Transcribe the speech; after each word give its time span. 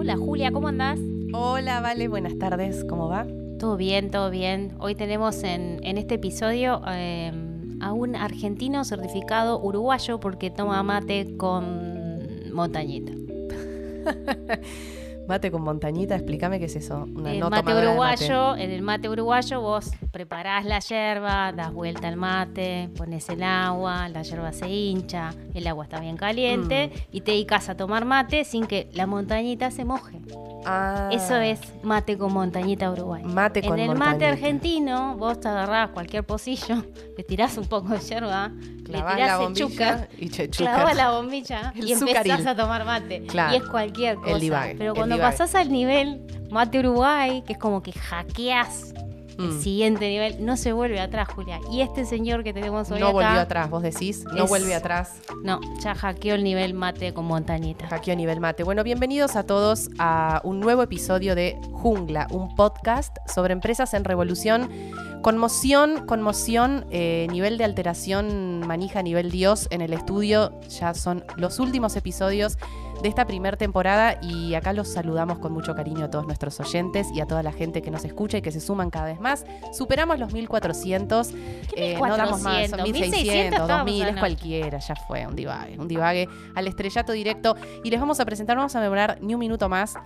Hola 0.00 0.16
Julia, 0.16 0.50
¿cómo 0.50 0.68
andás? 0.68 0.98
Hola, 1.34 1.82
Vale, 1.82 2.08
buenas 2.08 2.38
tardes, 2.38 2.86
¿cómo 2.88 3.10
va? 3.10 3.26
Todo 3.58 3.76
bien, 3.76 4.10
todo 4.10 4.30
bien. 4.30 4.72
Hoy 4.78 4.94
tenemos 4.94 5.42
en, 5.42 5.78
en 5.84 5.98
este 5.98 6.14
episodio 6.14 6.80
eh, 6.88 7.30
a 7.82 7.92
un 7.92 8.16
argentino 8.16 8.82
certificado 8.86 9.60
uruguayo 9.60 10.18
porque 10.18 10.48
toma 10.48 10.82
mate 10.82 11.36
con 11.36 12.50
montañita. 12.50 13.12
Mate 15.30 15.52
con 15.52 15.62
montañita, 15.62 16.16
explícame 16.16 16.58
qué 16.58 16.64
es 16.64 16.74
eso. 16.74 17.04
el 17.24 17.38
no 17.38 17.50
mate 17.50 17.72
uruguayo, 17.72 18.56
en 18.56 18.72
el 18.72 18.82
mate 18.82 19.08
uruguayo 19.08 19.60
vos 19.60 19.92
preparás 20.10 20.64
la 20.64 20.80
yerba, 20.80 21.52
das 21.52 21.72
vuelta 21.72 22.08
al 22.08 22.16
mate, 22.16 22.90
pones 22.96 23.28
el 23.28 23.44
agua, 23.44 24.08
la 24.08 24.22
yerba 24.22 24.52
se 24.52 24.68
hincha, 24.68 25.32
el 25.54 25.68
agua 25.68 25.84
está 25.84 26.00
bien 26.00 26.16
caliente 26.16 26.90
Mm. 26.92 27.16
y 27.16 27.20
te 27.20 27.30
dedicas 27.30 27.68
a 27.68 27.76
tomar 27.76 28.04
mate 28.06 28.44
sin 28.44 28.66
que 28.66 28.88
la 28.92 29.06
montañita 29.06 29.70
se 29.70 29.84
moje. 29.84 30.18
Ah, 30.66 31.08
Eso 31.12 31.36
es 31.36 31.60
mate 31.84 32.18
con 32.18 32.32
montañita 32.32 32.90
uruguay. 32.90 33.22
Mate 33.24 33.62
con 33.62 33.78
en 33.78 33.90
el 33.92 33.96
mate 33.96 34.26
argentino, 34.26 35.16
vos 35.16 35.38
te 35.38 35.46
agarrás 35.48 35.90
cualquier 35.90 36.24
pocillo, 36.24 36.84
le 37.16 37.22
tirás 37.22 37.56
un 37.56 37.66
poco 37.66 37.90
de 37.90 38.00
yerba, 38.00 38.50
Clavás 38.84 39.12
le 39.14 39.14
tirás 39.14 39.28
la 39.30 39.38
bombilla 39.38 39.68
chúcar, 39.68 40.08
y 40.18 40.28
clavás 40.28 40.96
la 40.96 41.10
bombilla 41.12 41.72
El 41.76 41.88
y 41.88 41.92
empezás 41.92 42.44
a 42.46 42.56
tomar 42.56 42.84
mate. 42.84 43.22
Claro. 43.26 43.54
Y 43.54 43.56
es 43.58 43.62
cualquier 43.68 44.16
cosa. 44.16 44.36
Pero 44.76 44.90
el 44.92 44.96
cuando 44.96 45.14
divague. 45.14 45.19
Pasás 45.20 45.54
al 45.54 45.70
nivel 45.70 46.22
mate 46.50 46.78
uruguay, 46.80 47.42
que 47.46 47.52
es 47.54 47.58
como 47.58 47.82
que 47.82 47.92
hackeás 47.92 48.92
el 49.38 49.52
Mm. 49.52 49.60
siguiente 49.62 50.06
nivel, 50.08 50.44
no 50.44 50.58
se 50.58 50.72
vuelve 50.74 51.00
atrás, 51.00 51.28
Julia. 51.34 51.60
Y 51.72 51.80
este 51.80 52.04
señor 52.04 52.44
que 52.44 52.52
tenemos 52.52 52.90
hoy 52.90 53.00
No 53.00 53.06
acá, 53.06 53.12
volvió 53.14 53.40
atrás, 53.40 53.70
vos 53.70 53.82
decís. 53.82 54.24
No 54.34 54.44
es- 54.44 54.50
vuelve 54.50 54.74
atrás. 54.74 55.14
no, 55.42 55.60
ya 55.80 55.94
hackeó 55.94 56.34
el 56.34 56.44
nivel 56.44 56.74
mate 56.74 57.14
con 57.14 57.24
montañita. 57.24 57.88
A 57.90 58.14
nivel 58.14 58.38
mate. 58.40 58.64
Bueno, 58.64 58.84
bienvenidos 58.84 59.36
a 59.36 59.44
todos 59.44 59.88
a 59.98 60.42
un 60.44 60.60
nuevo 60.60 60.82
episodio 60.82 61.34
de 61.34 61.56
Jungla, 61.72 62.26
un 62.30 62.54
podcast 62.54 63.16
sobre 63.26 63.54
empresas 63.54 63.94
en 63.94 64.04
revolución. 64.04 64.68
Conmoción, 65.22 66.06
conmoción, 66.06 66.86
eh, 66.90 67.26
nivel 67.30 67.58
de 67.58 67.64
alteración, 67.64 68.66
manija, 68.66 69.02
nivel 69.02 69.30
Dios 69.30 69.68
en 69.70 69.82
el 69.82 69.92
estudio. 69.92 70.52
Ya 70.68 70.94
son 70.94 71.24
los 71.36 71.58
últimos 71.58 71.94
episodios 71.96 72.56
de 73.02 73.08
esta 73.08 73.26
primera 73.26 73.56
temporada 73.56 74.18
y 74.22 74.54
acá 74.54 74.72
los 74.72 74.88
saludamos 74.88 75.38
con 75.38 75.52
mucho 75.52 75.74
cariño 75.74 76.06
a 76.06 76.10
todos 76.10 76.26
nuestros 76.26 76.58
oyentes 76.60 77.08
y 77.14 77.20
a 77.20 77.26
toda 77.26 77.42
la 77.42 77.52
gente 77.52 77.82
que 77.82 77.90
nos 77.90 78.04
escucha 78.04 78.38
y 78.38 78.42
que 78.42 78.50
se 78.50 78.60
suman 78.60 78.88
cada 78.88 79.06
vez 79.06 79.20
más. 79.20 79.44
Superamos 79.72 80.18
los 80.18 80.32
1400. 80.32 81.28
¿Qué 81.74 81.92
eh, 81.92 81.98
no 82.00 82.16
damos 82.16 82.40
más, 82.40 82.70
1400? 82.70 82.70
son 82.70 82.82
1600, 82.84 83.18
1600 83.18 83.68
2000, 83.68 84.08
es 84.08 84.16
cualquiera, 84.16 84.78
ya 84.78 84.94
fue, 85.06 85.26
un 85.26 85.36
divague, 85.36 85.78
un 85.78 85.88
divague 85.88 86.28
al 86.54 86.66
estrellato 86.66 87.12
directo. 87.12 87.56
Y 87.84 87.90
les 87.90 88.00
vamos 88.00 88.20
a 88.20 88.24
presentar, 88.24 88.56
vamos 88.56 88.74
a 88.74 88.80
demorar 88.80 89.18
ni 89.20 89.34
un 89.34 89.40
minuto 89.40 89.68
más 89.68 89.96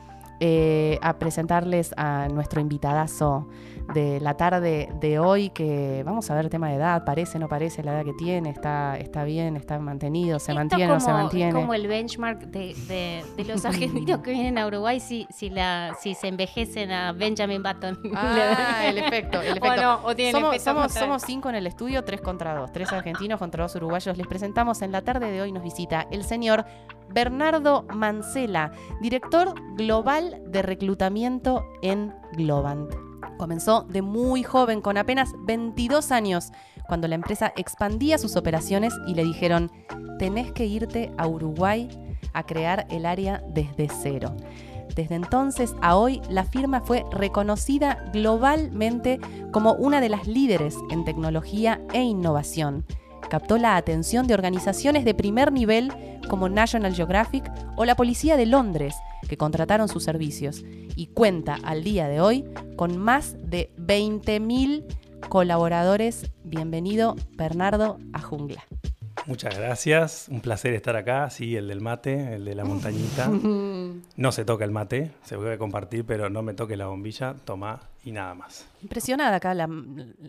eh, 0.41 0.99
a 1.01 1.19
presentarles 1.19 1.95
a 1.97 2.29
nuestro 2.29 2.61
invitadazo 2.61 3.47
de 3.93 4.19
la 4.21 4.35
tarde 4.37 4.89
de 5.01 5.19
hoy, 5.19 5.51
que 5.51 6.03
vamos 6.07 6.31
a 6.31 6.35
ver 6.35 6.49
tema 6.49 6.69
de 6.71 6.77
edad, 6.77 7.05
parece, 7.05 7.39
no 7.39 7.49
parece, 7.49 7.83
la 7.83 7.93
edad 7.93 8.05
que 8.05 8.15
tiene, 8.15 8.49
está, 8.51 8.97
está 8.97 9.25
bien, 9.25 9.57
está 9.57 9.79
mantenido, 9.79 10.39
se 10.39 10.53
Esto 10.53 10.61
mantiene, 10.61 10.87
no 10.87 11.01
se 11.01 11.07
como- 11.07 11.19
mantiene. 11.19 11.49
Es 11.51 11.55
como 11.55 11.75
el 11.75 11.87
benchmark 11.87 12.41
de, 12.47 12.75
de- 12.89 13.25
de 13.37 13.45
los 13.45 13.65
argentinos 13.67 14.21
que 14.21 14.31
vienen 14.33 14.57
a 14.59 14.67
Uruguay 14.67 15.01
si, 15.01 15.27
si, 15.31 15.51
la, 15.51 15.95
si 16.01 16.15
se 16.15 16.29
envejecen 16.29 16.91
a 16.93 17.13
Benjamin 17.13 17.63
Button. 17.63 17.99
Ah, 18.15 18.83
el 18.87 18.99
efecto, 18.99 19.41
el 19.43 19.49
efecto. 19.59 19.69
O 19.69 19.77
no, 19.77 19.95
o 19.97 20.01
somos, 20.01 20.17
efecto 20.17 20.59
somos, 20.61 20.93
somos 20.93 21.23
cinco 21.23 21.49
en 21.51 21.57
el 21.57 21.67
estudio, 21.67 22.05
tres 22.05 22.21
contra 22.23 22.55
dos. 22.55 22.73
Tres 22.73 22.93
argentinos 22.93 23.39
contra 23.39 23.65
dos 23.65 23.75
uruguayos. 23.77 24.17
Les 24.17 24.27
presentamos 24.27 24.81
en 24.83 24.93
la 24.93 25.03
tarde 25.03 25.31
de 25.31 25.43
hoy, 25.43 25.53
nos 25.53 25.63
visita 25.63 26.07
el 26.11 26.25
señor 26.25 26.65
Bernardo 27.11 27.85
Mancela, 27.95 28.73
director 29.01 29.55
global 29.77 30.41
de 30.47 30.63
reclutamiento 30.63 31.65
en 31.83 32.15
Globant. 32.33 32.93
Comenzó 33.39 33.83
de 33.83 34.03
muy 34.03 34.43
joven, 34.43 34.81
con 34.81 34.97
apenas 34.97 35.31
22 35.47 36.13
años, 36.13 36.53
cuando 36.87 37.09
la 37.09 37.15
empresa 37.15 37.53
expandía 37.57 38.19
sus 38.19 38.37
operaciones 38.37 38.95
y 39.07 39.15
le 39.15 39.25
dijeron, 39.25 39.71
tenés 40.19 40.53
que 40.53 40.67
irte 40.67 41.13
a 41.17 41.27
Uruguay 41.27 41.89
a 42.33 42.45
crear 42.45 42.87
el 42.91 43.07
área 43.07 43.43
desde 43.49 43.89
cero. 43.89 44.35
Desde 44.95 45.17
entonces 45.17 45.75
a 45.83 45.97
hoy, 45.97 46.21
la 46.29 46.45
firma 46.45 46.81
fue 46.81 47.05
reconocida 47.11 48.05
globalmente 48.13 49.19
como 49.51 49.73
una 49.75 50.01
de 50.01 50.09
las 50.09 50.27
líderes 50.27 50.77
en 50.91 51.05
tecnología 51.05 51.81
e 51.93 52.03
innovación. 52.03 52.85
Captó 53.29 53.59
la 53.59 53.77
atención 53.77 54.27
de 54.27 54.35
organizaciones 54.35 55.05
de 55.05 55.15
primer 55.15 55.53
nivel 55.53 55.93
como 56.29 56.49
National 56.49 56.95
Geographic 56.95 57.51
o 57.77 57.85
la 57.85 57.97
Policía 57.97 58.37
de 58.37 58.47
Londres, 58.47 58.95
que 59.29 59.37
contrataron 59.37 59.89
sus 59.89 60.05
servicios, 60.05 60.63
y 60.97 61.09
cuenta 61.09 61.59
al 61.65 61.83
día 61.83 62.09
de 62.09 62.21
hoy 62.21 62.45
con 62.77 62.99
más 62.99 63.37
de 63.41 63.73
20.000 63.79 64.85
colaboradores. 65.29 66.31
Bienvenido, 66.45 67.17
Bernardo, 67.37 67.99
a 68.13 68.21
Jungla. 68.21 68.65
Muchas 69.27 69.57
gracias, 69.59 70.27
un 70.29 70.41
placer 70.41 70.75
estar 70.75 70.97
acá, 70.97 71.31
sí, 71.31 71.57
el 71.57 71.69
del 71.69 71.81
mate, 71.81 72.35
el 72.35 72.45
de 72.45 72.55
la 72.55 72.65
montañita. 72.67 73.31
No 74.17 74.33
se 74.33 74.45
toca 74.45 74.65
el 74.65 74.71
mate, 74.71 75.13
se 75.25 75.37
puede 75.37 75.57
compartir, 75.59 76.05
pero 76.05 76.29
no 76.29 76.43
me 76.43 76.53
toque 76.55 76.77
la 76.77 76.87
bombilla, 76.87 77.35
toma 77.45 77.81
y 78.05 78.13
nada 78.13 78.35
más. 78.35 78.67
Impresionada 78.83 79.37
acá, 79.37 79.55
la 79.55 79.69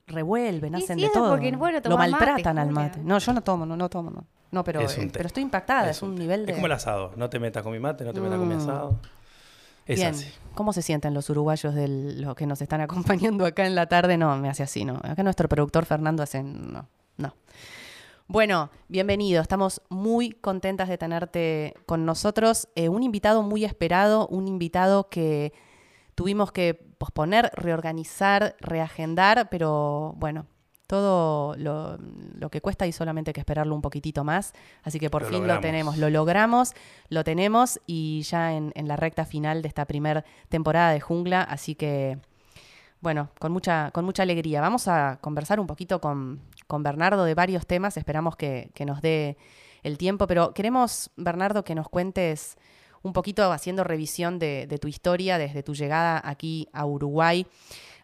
revuelven, 0.08 0.74
Y 0.78 0.84
hacen 0.84 0.98
sí, 0.98 1.06
de 1.06 1.12
todo. 1.12 1.32
porque, 1.32 1.52
bueno, 1.56 1.80
Lo 1.80 1.90
tomás 1.90 2.10
mate, 2.10 2.26
maltratan 2.26 2.58
al 2.60 2.72
mate. 2.72 3.00
No, 3.04 3.18
yo 3.20 3.34
no 3.34 3.42
tomo, 3.42 3.66
no, 3.66 3.76
no 3.76 3.90
tomo, 3.90 4.12
no. 4.12 4.26
No, 4.52 4.64
pero, 4.64 4.80
Es 4.82 4.98
un 4.98 5.06
eh, 5.06 5.10
pero 5.12 5.28
estoy 5.28 5.44
impactada, 5.44 5.90
es, 5.90 5.98
Es 5.98 6.04
un, 6.04 6.10
un 6.12 6.16
nivel 6.16 6.46
de... 6.46 6.52
Es 6.54 6.56
como 6.56 6.68
el 6.68 6.72
asado, 6.72 7.12
no 7.18 7.30
te 7.30 7.40
metas 7.40 7.64
con 7.64 7.74
mi 7.74 7.80
mate, 7.80 8.06
no 8.06 8.14
te 8.14 8.22
metas 8.22 8.38
con 8.40 8.48
mi 8.48 8.56
Mm. 8.56 8.60
asado. 8.60 9.00
Es 9.86 9.98
Bien, 10.00 10.12
así. 10.16 10.28
¿cómo 10.54 10.72
se 10.74 10.82
sienten 10.82 11.14
los 11.14 11.30
uruguayos 11.30 11.76
de 11.76 11.88
los 11.88 12.36
que 12.36 12.46
nos 12.48 12.62
están 12.62 12.80
acompañando 13.30 13.46
acá 13.46 13.66
en 13.68 13.76
la 13.76 13.88
tarde? 13.88 14.18
No, 14.18 14.38
me 14.38 14.48
hace 14.50 14.64
así, 14.64 14.86
¿no? 14.86 15.02
Acá 15.04 15.22
nuestro 15.24 15.50
productor 15.50 15.86
Fernando 15.86 16.24
hace... 16.24 16.42
No, 16.42 16.88
no. 17.18 17.34
Bueno, 18.28 18.72
bienvenido. 18.88 19.40
Estamos 19.40 19.84
muy 19.90 20.32
contentas 20.32 20.90
de 20.90 20.98
tenerte 20.98 21.76
con 21.86 22.06
nosotros. 22.06 22.68
Eh, 22.74 22.90
un 22.90 23.04
invitado 23.04 23.44
muy 23.44 23.64
esperado, 23.66 24.28
un 24.28 24.48
invitado 24.48 25.10
que 25.10 25.54
tuvimos 26.16 26.52
que 26.52 26.74
posponer, 26.74 27.52
reorganizar, 27.54 28.56
reagendar, 28.60 29.48
pero 29.52 30.16
bueno, 30.18 30.48
todo 30.88 31.56
lo, 31.56 32.00
lo 32.00 32.50
que 32.50 32.62
cuesta 32.62 32.88
y 32.88 32.92
solamente 32.92 33.30
hay 33.30 33.34
que 33.34 33.42
esperarlo 33.42 33.76
un 33.76 33.84
poquitito 33.84 34.24
más. 34.24 34.54
Así 34.82 35.00
que 35.00 35.12
por 35.12 35.22
Lo 35.22 35.28
fin 35.28 35.46
lo 35.46 35.60
tenemos, 35.60 35.98
lo 35.98 36.10
logramos, 36.10 36.74
lo 37.10 37.24
tenemos 37.24 37.80
y 37.86 38.24
ya 38.24 38.54
en, 38.54 38.72
en 38.74 38.88
la 38.88 38.96
recta 38.96 39.26
final 39.26 39.62
de 39.62 39.68
esta 39.68 39.86
primera 39.86 40.26
temporada 40.50 40.94
de 40.94 41.00
Jungla. 41.00 41.44
Así 41.44 41.76
que, 41.76 42.18
bueno, 43.02 43.30
con 43.40 43.52
mucha, 43.52 43.92
con 43.92 44.06
mucha 44.06 44.24
alegría. 44.24 44.62
Vamos 44.62 44.88
a 44.88 45.20
conversar 45.22 45.60
un 45.60 45.68
poquito 45.68 46.02
con, 46.02 46.42
con 46.68 46.84
Bernardo 46.84 47.24
de 47.26 47.36
varios 47.36 47.68
temas. 47.68 47.98
Esperamos 47.98 48.36
que, 48.36 48.72
que 48.74 48.86
nos 48.86 49.02
dé 49.02 49.38
el 49.84 49.98
tiempo, 49.98 50.28
pero 50.28 50.54
queremos, 50.54 51.12
Bernardo, 51.16 51.64
que 51.64 51.76
nos 51.76 51.88
cuentes 51.90 52.58
un 53.04 53.14
poquito 53.14 53.52
haciendo 53.52 53.84
revisión 53.84 54.40
de, 54.40 54.66
de 54.68 54.78
tu 54.80 54.88
historia 54.88 55.38
desde 55.38 55.62
tu 55.62 55.76
llegada 55.76 56.20
aquí 56.24 56.68
a 56.74 56.86
Uruguay. 56.86 57.46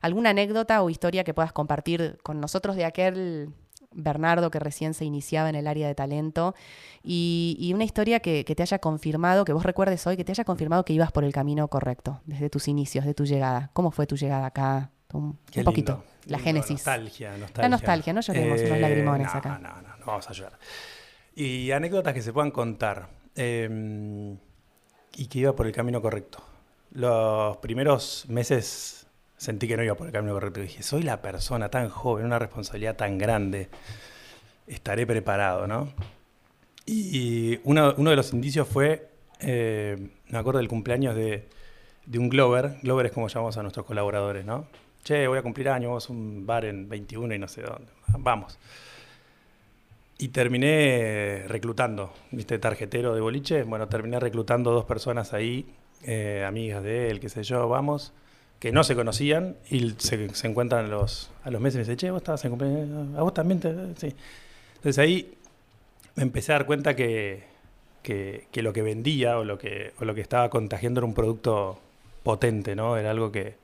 ¿Alguna 0.02 0.30
anécdota 0.32 0.82
o 0.84 0.90
historia 0.90 1.24
que 1.24 1.34
puedas 1.34 1.54
compartir 1.54 2.20
con 2.22 2.40
nosotros 2.40 2.76
de 2.76 2.86
aquel 2.86 3.54
Bernardo 3.94 4.52
que 4.52 4.60
recién 4.60 4.94
se 4.94 5.06
iniciaba 5.06 5.50
en 5.50 5.56
el 5.56 5.68
área 5.68 5.88
de 5.88 5.96
talento? 5.96 6.56
Y, 7.04 7.58
y 7.60 7.74
una 7.74 7.84
historia 7.84 8.20
que, 8.20 8.46
que 8.46 8.56
te 8.56 8.64
haya 8.64 8.80
confirmado, 8.80 9.46
que 9.46 9.54
vos 9.54 9.64
recuerdes 9.64 10.06
hoy, 10.08 10.18
que 10.18 10.24
te 10.24 10.32
haya 10.32 10.44
confirmado 10.44 10.86
que 10.86 10.94
ibas 10.94 11.12
por 11.12 11.24
el 11.24 11.34
camino 11.34 11.68
correcto 11.68 12.22
desde 12.26 12.50
tus 12.50 12.68
inicios, 12.68 13.06
de 13.06 13.14
tu 13.14 13.26
llegada. 13.26 13.70
¿Cómo 13.74 13.92
fue 13.92 14.08
tu 14.08 14.16
llegada 14.16 14.46
acá? 14.48 14.92
Un, 15.14 15.38
poquito. 15.66 15.92
lindo, 15.94 16.04
La 16.28 16.38
lindo, 16.38 16.44
génesis. 16.44 16.72
Nostalgia, 16.72 17.32
nostalgia. 17.32 17.62
La 17.64 17.70
nostalgia, 17.70 18.14
no 18.14 18.22
lloremos 18.22 18.62
unos 18.62 18.80
lagrimones 18.80 19.28
no, 19.28 19.40
acá. 19.40 19.60
No, 19.60 19.82
no, 19.82 19.98
no 19.98 20.06
vamos 20.06 20.30
a 20.30 20.34
llorar. 20.34 20.58
Y 21.36 21.72
anécdotas 21.72 22.14
que 22.14 22.22
se 22.22 22.32
puedan 22.32 22.52
contar. 22.52 23.10
eh, 23.36 24.38
y 25.18 25.26
que 25.28 25.40
iba 25.40 25.54
por 25.56 25.68
el 25.68 25.74
camino 25.74 26.02
correcto. 26.02 26.42
Los 26.92 27.58
primeros 27.58 28.26
meses 28.30 29.08
sentí 29.42 29.68
que 29.68 29.76
no 29.76 29.84
iba 29.84 29.96
por 29.96 30.06
el 30.06 30.14
camino 30.14 30.34
correcto. 30.34 30.62
Dije, 30.62 30.84
soy 30.84 31.02
la 31.02 31.20
persona 31.24 31.70
tan 31.70 31.90
joven, 31.90 32.28
una 32.28 32.38
responsabilidad 32.38 32.96
tan 32.96 33.18
grande. 33.18 33.70
Estaré 34.68 35.08
preparado, 35.08 35.66
¿no? 35.66 35.92
Y 36.86 37.60
uno, 37.64 37.96
uno 37.98 38.12
de 38.12 38.16
los 38.16 38.34
indicios 38.34 38.68
fue, 38.68 39.10
eh, 39.40 39.98
me 40.30 40.38
acuerdo 40.38 40.60
del 40.60 40.68
cumpleaños 40.68 41.16
de, 41.16 41.50
de 42.06 42.20
un 42.20 42.30
Glover. 42.30 42.78
Glover 42.84 43.08
es 43.08 43.12
como 43.14 43.30
llamamos 43.30 43.58
a 43.58 43.64
nuestros 43.64 43.84
colaboradores, 43.84 44.46
¿no? 44.46 44.68
Che, 45.04 45.26
voy 45.28 45.40
a 45.40 45.42
cumplir 45.42 45.70
años, 45.70 45.90
vamos 45.90 46.10
a 46.12 46.14
un 46.14 46.46
bar 46.46 46.66
en 46.66 46.88
21 46.88 47.34
y 47.34 47.40
no 47.40 47.48
sé 47.48 47.64
dónde. 47.64 47.92
Vamos. 48.20 48.60
Y 50.20 50.28
terminé 50.28 51.46
reclutando, 51.48 52.14
¿viste? 52.30 52.60
Tarjetero 52.60 53.16
de 53.16 53.22
boliche. 53.22 53.64
Bueno, 53.64 53.88
terminé 53.88 54.20
reclutando 54.20 54.70
dos 54.70 54.86
personas 54.86 55.34
ahí, 55.34 55.66
eh, 56.04 56.46
amigas 56.48 56.84
de 56.84 57.10
él, 57.10 57.20
qué 57.20 57.28
sé 57.28 57.42
yo, 57.42 57.68
vamos, 57.68 58.14
que 58.62 58.72
no 58.72 58.84
se 58.84 58.94
conocían 58.94 59.56
y 59.72 59.96
se, 59.98 60.30
encuentran 60.44 60.86
a 60.86 60.88
los, 60.88 61.32
a 61.44 61.50
los 61.50 61.60
meses 61.60 61.78
y 61.78 61.78
me 61.80 61.82
dicen, 61.82 61.98
che, 61.98 62.12
vos 62.12 62.22
estabas 62.22 62.46
en 62.46 62.52
cumpleaños, 62.52 63.18
a 63.18 63.24
vos 63.24 63.34
también, 63.34 63.60
te... 63.60 63.74
sí. 63.98 64.16
Entonces 64.76 65.00
ahí 65.00 65.34
me 66.14 66.22
empecé 66.22 66.52
a 66.52 66.60
dar 66.60 66.68
cuenta 66.68 66.96
que, 66.96 67.42
que, 68.04 68.46
lo 68.62 68.72
que 68.72 68.84
vendía 68.84 69.40
o 69.40 69.44
lo 69.44 69.58
que, 69.58 69.94
o 70.00 70.06
lo 70.06 70.14
que 70.14 70.22
estaba 70.22 70.52
contagiando 70.52 71.00
era 71.00 71.08
un 71.08 71.16
producto 71.16 71.80
potente, 72.22 72.76
¿no? 72.76 72.98
Era 72.98 73.10
algo 73.10 73.32
que, 73.32 73.56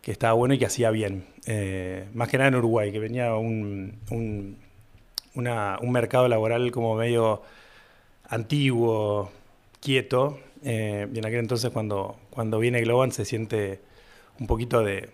que 0.00 0.12
estaba 0.12 0.32
bueno 0.32 0.54
y 0.54 0.58
que 0.58 0.64
hacía 0.64 0.90
bien. 0.90 1.26
Eh, 1.44 2.06
más 2.14 2.30
que 2.30 2.38
nada 2.38 2.48
en 2.48 2.54
Uruguay, 2.54 2.92
que 2.92 3.00
venía 3.00 3.34
un, 3.34 3.98
un, 4.10 4.56
un 5.34 5.92
mercado 5.92 6.26
laboral 6.26 6.70
como 6.70 6.94
medio 6.94 7.42
antiguo, 8.30 9.30
quieto. 9.78 10.38
eh, 10.64 11.06
y 11.12 11.18
en 11.18 11.26
aquel 11.26 11.40
entonces 11.40 11.70
cuando, 11.70 12.16
cuando 12.30 12.58
viene 12.58 12.80
Globan 12.80 13.12
se 13.12 13.26
siente 13.26 13.89
un 14.40 14.46
poquito 14.46 14.82
de, 14.82 15.10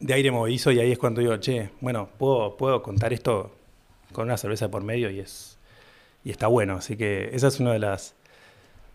de 0.00 0.14
aire 0.14 0.30
movedizo 0.30 0.72
y 0.72 0.80
ahí 0.80 0.90
es 0.90 0.98
cuando 0.98 1.20
digo, 1.20 1.36
che, 1.36 1.70
bueno, 1.80 2.08
puedo, 2.18 2.56
puedo 2.56 2.82
contar 2.82 3.12
esto 3.12 3.52
con 4.12 4.24
una 4.24 4.36
cerveza 4.36 4.70
por 4.70 4.82
medio 4.82 5.10
y 5.10 5.20
es 5.20 5.58
y 6.24 6.30
está 6.30 6.46
bueno. 6.46 6.74
Así 6.76 6.96
que 6.96 7.30
esa 7.32 7.48
es 7.48 7.60
una 7.60 7.72
de 7.72 7.78
las 7.78 8.14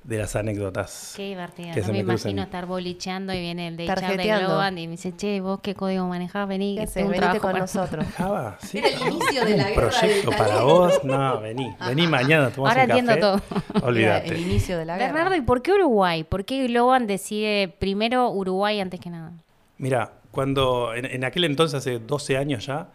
de 0.04 0.18
las 0.18 0.36
anécdotas. 0.36 1.14
Qué 1.16 1.30
divertido. 1.30 1.74
Que 1.74 1.80
No 1.80 1.86
se 1.86 1.92
me 1.94 2.00
imagino 2.00 2.42
estar 2.44 2.66
bolicheando 2.66 3.34
y 3.34 3.40
viene 3.40 3.70
el 3.70 3.78
de 3.78 3.86
HR 3.88 4.18
de. 4.18 4.24
Globan 4.40 4.78
y 4.78 4.88
me 4.88 4.92
dice, 4.92 5.16
che, 5.16 5.40
vos 5.40 5.60
qué 5.62 5.76
código 5.76 6.06
manejás, 6.08 6.48
vení, 6.48 6.76
¿Qué 6.78 6.86
que 6.86 6.92
tengo 6.92 7.10
un 7.10 7.16
trabajo 7.16 7.40
con 7.40 7.52
para- 7.52 7.60
nosotros. 7.64 8.06
Java, 8.18 8.58
sí. 8.62 8.80
Era 8.80 8.88
el 8.90 9.08
inicio 9.14 9.46
de 9.46 9.58
la 9.58 9.70
guerra 9.70 9.82
del 9.90 10.00
proyecto 10.00 10.32
para 10.32 10.62
vos. 10.64 11.04
No, 11.06 11.40
vení. 11.40 11.76
Vení 11.88 12.08
mañana, 12.08 12.50
tomamos 12.50 12.70
Ahora 12.78 12.84
un 12.94 13.00
entiendo 13.00 13.12
café. 13.12 13.22
todo. 13.50 13.62
Era 13.78 13.88
Olvídate. 13.88 14.28
el 14.30 14.40
inicio 14.42 14.78
de 14.78 14.86
la 14.86 14.98
guerra. 14.98 15.14
Bernardo, 15.14 15.36
¿y 15.36 15.42
por 15.42 15.62
qué 15.62 15.72
Uruguay? 15.72 16.24
¿Por 16.26 16.44
qué 16.46 16.68
Globan 16.68 17.08
decide 17.08 17.70
primero 17.80 18.30
Uruguay 18.30 18.80
antes 18.82 19.00
que 19.00 19.10
nada? 19.10 19.32
Mira, 19.78 20.12
cuando 20.32 20.94
en, 20.94 21.06
en 21.06 21.24
aquel 21.24 21.46
entonces, 21.46 21.78
hace 21.78 22.00
12 22.00 22.38
años 22.38 22.66
ya, 22.66 22.90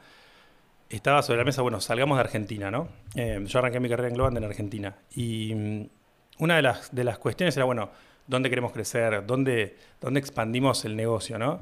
estaba 0.91 1.23
sobre 1.23 1.39
la 1.39 1.45
mesa, 1.45 1.63
bueno, 1.63 1.81
salgamos 1.81 2.17
de 2.19 2.21
Argentina, 2.25 2.71
¿no? 2.71 2.89
Eh, 3.15 3.43
yo 3.47 3.59
arranqué 3.59 3.79
mi 3.81 3.89
carrera 3.89 4.09
en 4.09 4.15
Globant 4.15 4.37
en 4.37 4.45
Argentina. 4.45 4.95
Y 5.15 5.55
mm, 5.55 5.87
una 6.39 6.57
de 6.57 6.63
las, 6.63 6.95
de 6.95 7.05
las 7.05 7.19
cuestiones 7.19 7.57
era, 7.57 7.65
bueno, 7.65 7.91
¿dónde 8.27 8.49
queremos 8.51 8.73
crecer? 8.73 9.25
¿Dónde, 9.27 9.77
dónde 10.01 10.21
expandimos 10.21 10.85
el 10.85 10.97
negocio, 10.97 11.39
no? 11.39 11.61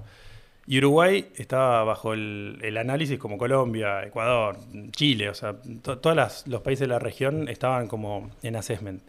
Y 0.68 0.78
Uruguay 0.78 1.30
estaba 1.36 1.84
bajo 1.84 2.12
el, 2.12 2.58
el 2.60 2.76
análisis 2.76 3.18
como 3.20 3.38
Colombia, 3.38 4.02
Ecuador, 4.02 4.56
Chile, 4.90 5.28
o 5.30 5.34
sea, 5.34 5.54
to- 5.82 5.98
todos 5.98 6.44
los 6.48 6.60
países 6.62 6.80
de 6.80 6.88
la 6.88 6.98
región 6.98 7.48
estaban 7.48 7.86
como 7.86 8.30
en 8.42 8.56
assessment. 8.56 9.00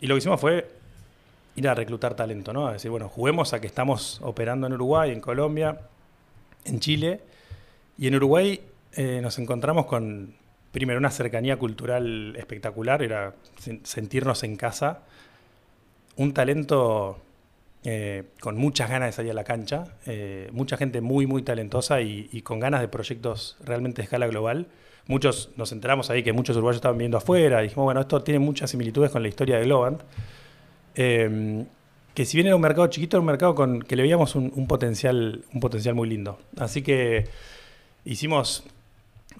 Y 0.00 0.06
lo 0.06 0.14
que 0.14 0.18
hicimos 0.18 0.40
fue 0.40 0.66
ir 1.54 1.68
a 1.68 1.74
reclutar 1.74 2.14
talento, 2.14 2.52
¿no? 2.54 2.66
A 2.66 2.72
decir, 2.72 2.90
bueno, 2.90 3.08
juguemos 3.10 3.52
a 3.52 3.60
que 3.60 3.66
estamos 3.66 4.20
operando 4.22 4.66
en 4.66 4.72
Uruguay, 4.72 5.10
en 5.10 5.20
Colombia, 5.20 5.80
en 6.64 6.80
Chile. 6.80 7.20
Y 7.98 8.06
en 8.08 8.16
Uruguay 8.16 8.60
eh, 8.94 9.20
nos 9.22 9.38
encontramos 9.38 9.84
con, 9.86 10.34
primero, 10.72 10.98
una 10.98 11.10
cercanía 11.10 11.56
cultural 11.56 12.34
espectacular, 12.36 13.02
era 13.02 13.34
sen- 13.62 13.80
sentirnos 13.84 14.42
en 14.42 14.56
casa. 14.56 15.00
Un 16.16 16.32
talento 16.32 17.18
eh, 17.84 18.24
con 18.40 18.56
muchas 18.56 18.88
ganas 18.90 19.08
de 19.08 19.12
salir 19.12 19.30
a 19.30 19.34
la 19.34 19.44
cancha, 19.44 19.84
eh, 20.06 20.48
mucha 20.52 20.76
gente 20.76 21.00
muy, 21.00 21.26
muy 21.26 21.42
talentosa 21.42 22.00
y, 22.00 22.40
con 22.42 22.58
ganas 22.58 22.80
de 22.80 22.88
proyectos 22.88 23.56
realmente 23.64 24.02
de 24.02 24.04
escala 24.04 24.26
global. 24.26 24.66
Muchos 25.06 25.50
nos 25.56 25.70
enteramos 25.72 26.10
ahí 26.10 26.22
que 26.22 26.32
muchos 26.32 26.56
uruguayos 26.56 26.78
estaban 26.78 26.98
viendo 26.98 27.16
afuera 27.16 27.60
y 27.60 27.64
dijimos, 27.64 27.84
bueno, 27.84 28.00
esto 28.00 28.22
tiene 28.22 28.40
muchas 28.40 28.70
similitudes 28.70 29.10
con 29.10 29.22
la 29.22 29.28
historia 29.28 29.56
de 29.56 29.64
Globant. 29.64 30.02
Eh, 30.96 31.64
que 32.14 32.24
si 32.24 32.38
bien 32.38 32.46
era 32.46 32.56
un 32.56 32.62
mercado 32.62 32.86
chiquito, 32.88 33.18
era 33.18 33.20
un 33.20 33.26
mercado 33.26 33.54
con 33.54 33.82
que 33.82 33.94
le 33.94 34.02
veíamos 34.02 34.34
un 34.34 34.66
potencial, 34.66 35.44
un 35.52 35.60
potencial 35.60 35.94
muy 35.94 36.08
lindo. 36.08 36.40
Así 36.56 36.82
que 36.82 37.26
hicimos 38.06 38.64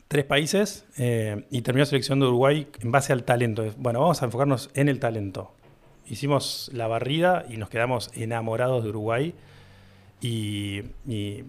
tres 0.08 0.24
países 0.24 0.86
eh, 0.98 1.44
y 1.50 1.62
terminó 1.62 1.84
seleccionando 1.86 2.28
Uruguay 2.28 2.68
en 2.80 2.92
base 2.92 3.12
al 3.12 3.24
talento. 3.24 3.64
Bueno, 3.76 4.00
vamos 4.00 4.22
a 4.22 4.26
enfocarnos 4.26 4.70
en 4.74 4.88
el 4.88 5.00
talento. 5.00 5.52
Hicimos 6.06 6.70
la 6.72 6.86
barrida 6.86 7.44
y 7.48 7.56
nos 7.56 7.68
quedamos 7.68 8.10
enamorados 8.14 8.84
de 8.84 8.90
Uruguay. 8.90 9.34
Y, 10.20 10.82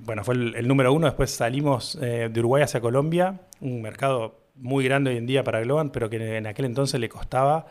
bueno, 0.06 0.24
fue 0.24 0.36
el, 0.36 0.68
número 0.68 0.94
uno. 0.94 1.07
Después 1.07 1.31
salimos 1.31 1.98
eh, 2.01 2.30
de 2.31 2.39
Uruguay 2.39 2.63
hacia 2.63 2.81
Colombia, 2.81 3.39
un 3.59 3.81
mercado 3.81 4.39
muy 4.56 4.83
grande 4.86 5.12
hoy 5.12 5.18
en 5.18 5.25
día 5.25 5.44
para 5.44 5.62
Globan, 5.62 5.89
pero 5.92 6.10
que 6.10 6.38
en 6.38 6.45
aquel 6.48 6.65
entonces 6.65 7.00
le 7.00 7.10
costaba. 7.10 7.68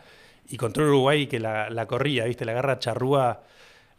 Y 0.49 0.57
contra 0.57 0.83
Uruguay 0.83 1.27
que 1.27 1.39
la, 1.39 1.69
la 1.69 1.85
corría, 1.85 2.25
¿viste? 2.25 2.45
La 2.45 2.53
garra 2.53 2.79
charrúa 2.79 3.43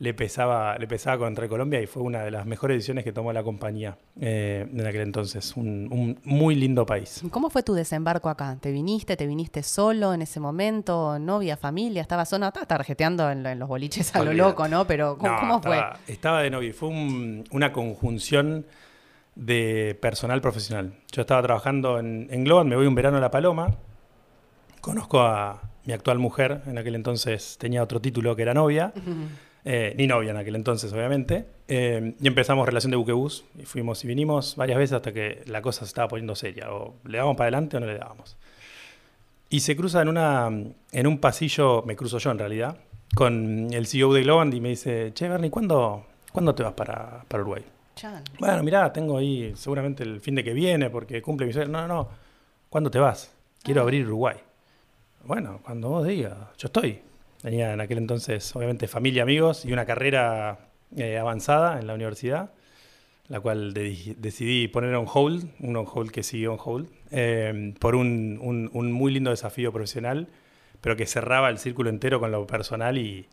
le 0.01 0.15
pesaba, 0.15 0.79
le 0.79 0.87
pesaba 0.87 1.19
contra 1.19 1.49
Colombia 1.49 1.81
y 1.83 1.87
fue 1.89 2.05
una 2.05 2.23
de 2.23 2.31
las 2.31 2.47
mejores 2.47 2.77
decisiones 2.77 3.03
que 3.03 3.13
tomó 3.13 3.33
la 3.33 3.43
compañía 3.43 3.99
eh, 4.21 4.65
en 4.73 4.87
aquel 4.87 5.01
entonces. 5.01 5.57
Un, 5.57 5.89
un 5.91 6.19
muy 6.25 6.55
lindo 6.55 6.87
país. 6.87 7.23
¿Cómo 7.31 7.51
fue 7.51 7.65
tu 7.65 7.75
desembarco 7.75 8.29
acá? 8.29 8.57
¿Te 8.61 8.71
viniste? 8.71 9.17
¿Te 9.17 9.27
viniste 9.27 9.65
solo 9.65 10.15
en 10.15 10.23
ese 10.23 10.39
momento? 10.39 11.19
¿Novia, 11.19 11.57
familia? 11.57 12.01
¿Estabas 12.03 12.29
solo? 12.29 12.47
Estabas 12.47 12.69
tarjeteando 12.69 13.29
en, 13.31 13.43
lo- 13.43 13.49
en 13.49 13.59
los 13.59 13.69
boliches 13.69 14.15
a 14.15 14.23
lo 14.23 14.33
loco, 14.33 14.69
¿no? 14.69 14.87
Pero 14.87 15.19
¿cómo, 15.19 15.33
No, 15.33 15.39
cómo 15.41 15.63
fue? 15.63 15.79
estaba, 15.79 15.99
Estaba 16.07 16.43
de 16.43 16.51
novio. 16.51 16.73
Fue 16.75 16.89
un- 16.91 17.43
una 17.51 17.73
conjunción 17.73 18.67
de 19.35 19.99
personal 20.01 20.41
profesional. 20.41 20.93
Yo 21.11 21.23
estaba 21.23 21.43
trabajando 21.43 21.99
en, 21.99 22.29
en 22.31 22.45
Globan, 22.45 22.69
me 22.69 22.77
voy 22.77 22.87
un 22.87 22.95
verano 22.95 23.17
a 23.17 23.21
La 23.21 23.31
Paloma. 23.33 23.75
Conozco 24.81 25.21
a 25.23 25.61
mi 25.85 25.93
actual 25.93 26.19
mujer, 26.19 26.63
en 26.67 26.79
aquel 26.79 26.95
entonces 26.95 27.57
tenía 27.59 27.83
otro 27.83 28.01
título 28.01 28.37
que 28.37 28.43
era 28.43 28.55
novia. 28.55 28.93
Eh, 29.65 29.95
ni 29.97 30.07
novia 30.07 30.31
en 30.31 30.37
aquel 30.37 30.57
entonces, 30.57 30.93
obviamente. 30.93 31.47
Eh, 31.67 32.15
y 32.21 32.27
empezamos 32.27 32.67
relación 32.67 32.91
de 32.91 32.97
buquebús. 32.97 33.45
Y 33.59 33.65
fuimos 33.65 34.05
y 34.05 34.09
vinimos 34.09 34.57
varias 34.57 34.79
veces 34.79 34.95
hasta 34.95 35.13
que 35.13 35.43
la 35.47 35.63
cosa 35.63 35.81
se 35.81 35.87
estaba 35.87 36.09
poniendo 36.09 36.35
seria. 36.35 36.73
O 36.73 36.95
le 37.05 37.19
dábamos 37.19 37.37
para 37.37 37.47
adelante 37.47 37.77
o 37.77 37.81
no 37.81 37.87
le 37.87 37.99
dábamos. 37.99 38.37
Y 39.51 39.61
se 39.61 39.77
cruza 39.77 40.03
en, 40.03 40.09
una, 40.09 40.49
en 40.93 41.07
un 41.07 41.19
pasillo, 41.19 41.83
me 41.87 41.97
cruzo 41.97 42.19
yo 42.19 42.31
en 42.31 42.39
realidad, 42.39 42.77
con 43.15 43.73
el 43.73 43.87
CEO 43.87 44.13
de 44.13 44.23
Globant 44.23 44.53
y 44.53 44.61
me 44.61 44.71
dice, 44.71 45.13
che, 45.15 45.27
Bernie, 45.27 45.51
¿cuándo, 45.51 46.05
¿cuándo 46.33 46.55
te 46.55 46.63
vas 46.63 46.75
para, 46.75 47.25
para 47.27 47.43
Uruguay? 47.43 47.65
Chan. 47.95 48.23
Bueno, 48.39 48.63
mirá, 48.63 48.93
tengo 48.93 49.17
ahí 49.17 49.53
seguramente 49.57 50.03
el 50.03 50.21
fin 50.21 50.35
de 50.35 50.45
que 50.45 50.53
viene 50.53 50.91
porque 50.91 51.23
cumple 51.23 51.47
mi 51.47 51.53
sueño. 51.53 51.71
No, 51.71 51.81
no, 51.81 51.89
no. 51.89 52.09
¿Cuándo 52.69 52.91
te 52.91 52.99
vas? 52.99 53.33
Quiero 53.63 53.83
abrir 53.83 54.07
Uruguay. 54.07 54.37
Bueno, 55.25 55.61
cuando 55.65 55.89
vos 55.89 56.07
digas, 56.07 56.37
yo 56.59 56.67
estoy. 56.67 57.01
Tenía 57.43 57.73
en 57.73 57.81
aquel 57.81 57.99
entonces, 57.99 58.55
obviamente, 58.57 58.89
familia, 58.89 59.23
amigos 59.23 59.65
y 59.65 59.73
una 59.73 59.85
carrera 59.87 60.71
eh, 60.97 61.19
avanzada 61.19 61.79
en 61.79 61.87
la 61.87 61.95
universidad, 61.95 62.51
la 63.29 63.41
cual 63.41 63.75
de- 63.75 64.15
decidí 64.19 64.69
poner 64.69 64.95
on 64.95 65.07
hold, 65.13 65.45
un 65.61 65.77
on 65.77 65.87
hold 65.93 66.11
que 66.11 66.23
siguió 66.23 66.55
on 66.55 66.59
hold, 66.65 66.89
eh, 67.11 67.75
por 67.79 67.95
un, 67.95 68.39
un- 68.43 68.71
un 68.73 68.91
muy 68.93 69.13
lindo 69.13 69.31
desafío 69.31 69.73
profesional, 69.73 70.29
pero 70.81 70.97
que 70.97 71.07
cerraba 71.07 71.49
el 71.51 71.59
círculo 71.59 71.91
entero 71.91 72.19
con 72.21 72.31
lo 72.33 72.47
personal 72.47 72.99
y, 72.99 73.27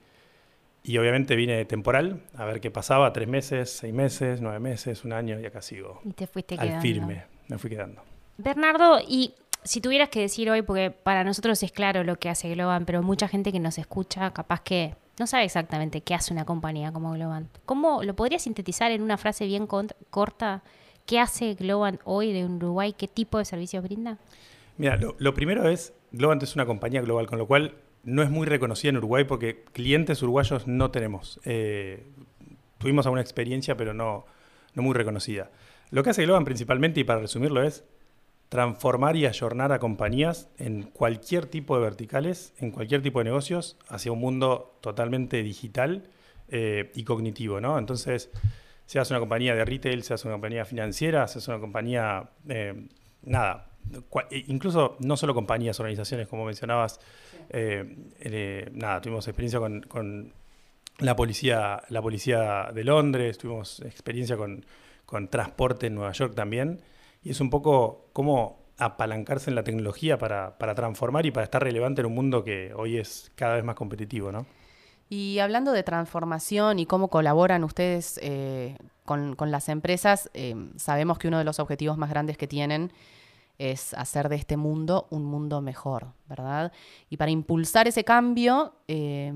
y 0.83 0.97
obviamente 0.99 1.35
vine 1.35 1.65
temporal, 1.65 2.21
a 2.35 2.45
ver 2.45 2.59
qué 2.61 2.69
pasaba, 2.69 3.11
tres 3.13 3.27
meses, 3.27 3.71
seis 3.71 3.93
meses, 3.93 4.41
nueve 4.41 4.59
meses, 4.59 5.03
un 5.03 5.13
año 5.13 5.39
y 5.39 5.45
acá 5.45 5.61
sigo 5.61 6.01
Y 6.03 6.11
te 6.13 6.27
fuiste 6.27 6.55
al 6.55 6.67
quedando. 6.67 6.81
firme, 6.81 7.23
me 7.47 7.57
fui 7.57 7.69
quedando. 7.71 8.03
Bernardo, 8.37 8.99
y 9.07 9.33
si 9.65 9.81
tuvieras 9.81 10.09
que 10.09 10.21
decir 10.21 10.49
hoy, 10.49 10.61
porque 10.61 10.91
para 10.91 11.23
nosotros 11.23 11.61
es 11.63 11.71
claro 11.71 12.03
lo 12.03 12.17
que 12.17 12.29
hace 12.29 12.49
Globan, 12.53 12.85
pero 12.85 13.01
mucha 13.01 13.27
gente 13.27 13.51
que 13.51 13.59
nos 13.59 13.77
escucha 13.77 14.31
capaz 14.31 14.61
que 14.61 14.95
no 15.19 15.27
sabe 15.27 15.43
exactamente 15.43 16.01
qué 16.01 16.13
hace 16.13 16.33
una 16.33 16.45
compañía 16.45 16.91
como 16.91 17.11
Globan. 17.11 17.49
¿Cómo 17.65 18.03
lo 18.03 18.15
podrías 18.15 18.43
sintetizar 18.43 18.91
en 18.91 19.01
una 19.01 19.17
frase 19.17 19.45
bien 19.45 19.67
corta? 19.67 20.63
¿Qué 21.05 21.19
hace 21.19 21.55
Globan 21.55 21.99
hoy 22.03 22.31
de 22.31 22.45
Uruguay? 22.45 22.93
¿Qué 22.93 23.07
tipo 23.07 23.39
de 23.39 23.45
servicios 23.45 23.83
brinda? 23.83 24.19
Mira, 24.77 24.97
lo, 24.97 25.33
primero 25.33 25.67
es, 25.67 25.93
Globant 26.11 26.43
es 26.43 26.55
una 26.55 26.65
compañía 26.65 27.01
global, 27.01 27.27
con 27.27 27.39
lo 27.39 27.47
cual 27.47 27.75
no 28.03 28.21
es 28.21 28.29
muy 28.29 28.45
reconocida 28.45 28.89
en 28.89 28.97
Uruguay 28.97 29.23
porque 29.23 29.63
clientes 29.71 30.21
uruguayos 30.21 30.67
no 30.67 30.91
tenemos. 30.91 31.39
Eh, 31.43 32.05
tuvimos 32.77 33.05
alguna 33.05 33.21
experiencia, 33.21 33.77
pero 33.77 33.93
no, 33.93 34.25
no 34.73 34.83
muy 34.83 34.93
reconocida. 34.93 35.49
Lo 35.91 36.03
que 36.03 36.11
hace 36.11 36.23
Globant 36.23 36.45
principalmente, 36.45 36.99
y 36.99 37.03
para 37.03 37.21
resumirlo, 37.21 37.63
es 37.63 37.85
transformar 38.55 39.17
y 39.17 39.25
ayornar 39.25 39.73
a 39.73 39.79
compañías 39.79 40.47
en 40.57 40.83
cualquier 40.83 41.45
tipo 41.45 41.75
de 41.75 41.83
verticales, 41.83 42.53
en 42.57 42.71
cualquier 42.71 43.01
tipo 43.01 43.19
de 43.19 43.25
negocios, 43.25 43.75
hacia 43.89 44.13
un 44.13 44.19
mundo 44.19 44.77
totalmente 44.79 45.43
digital 45.43 46.07
eh, 46.47 46.89
y 46.95 47.03
cognitivo, 47.03 47.59
¿no? 47.59 47.77
Entonces, 47.77 48.31
seas 48.85 49.09
una 49.11 49.19
compañía 49.19 49.55
de 49.55 49.65
retail, 49.65 50.03
seas 50.03 50.23
una 50.23 50.35
compañía 50.35 50.63
financiera, 50.63 51.27
seas 51.27 51.45
una 51.49 51.59
compañía, 51.59 52.29
eh, 52.47 52.87
nada, 53.23 53.71
e- 54.31 54.45
incluso 54.47 54.95
no 55.01 55.17
solo 55.17 55.33
compañías, 55.33 55.77
organizaciones, 55.81 56.29
como 56.29 56.45
mencionabas, 56.45 57.01
eh, 57.49 58.69
nada, 58.71 59.01
tuvimos 59.01 59.27
experiencia 59.27 59.59
con, 59.59 59.81
con 59.81 60.31
la 60.99 61.13
policía, 61.17 61.81
la 61.89 62.01
policía 62.01 62.69
de 62.73 62.85
Londres, 62.85 63.37
tuvimos 63.37 63.81
experiencia 63.81 64.37
con, 64.37 64.65
con 65.05 65.27
transporte 65.27 65.87
en 65.87 65.95
Nueva 65.95 66.13
York 66.13 66.35
también, 66.35 66.79
y 67.25 67.31
es 67.31 67.41
un 67.41 67.49
poco 67.49 68.05
cómo 68.13 68.59
apalancarse 68.77 69.49
en 69.49 69.55
la 69.55 69.63
tecnología 69.63 70.17
para, 70.17 70.57
para 70.59 70.75
transformar 70.75 71.25
y 71.25 71.31
para 71.31 71.43
estar 71.43 71.61
relevante 71.61 72.01
en 72.01 72.07
un 72.07 72.13
mundo 72.13 72.43
que 72.43 72.71
hoy 72.75 72.97
es 72.97 73.31
cada 73.35 73.55
vez 73.55 73.63
más 73.63 73.75
competitivo, 73.75 74.31
¿no? 74.31 74.45
Y 75.09 75.39
hablando 75.39 75.71
de 75.71 75.81
transformación 75.81 76.77
y 76.77 76.85
cómo 76.85 77.09
colaboran 77.09 77.63
ustedes 77.63 78.19
eh, 78.21 78.77
con, 79.05 79.35
con 79.35 79.49
las 79.49 79.69
empresas, 79.69 80.29
eh, 80.33 80.55
sabemos 80.77 81.17
que 81.17 81.27
uno 81.27 81.39
de 81.39 81.43
los 81.43 81.59
objetivos 81.59 81.97
más 81.97 82.11
grandes 82.11 82.37
que 82.37 82.47
tienen 82.47 82.93
es 83.57 83.95
hacer 83.95 84.29
de 84.29 84.35
este 84.35 84.55
mundo 84.55 85.07
un 85.09 85.25
mundo 85.25 85.61
mejor, 85.61 86.13
¿verdad? 86.27 86.71
Y 87.09 87.17
para 87.17 87.31
impulsar 87.31 87.87
ese 87.87 88.03
cambio, 88.03 88.75
eh, 88.87 89.33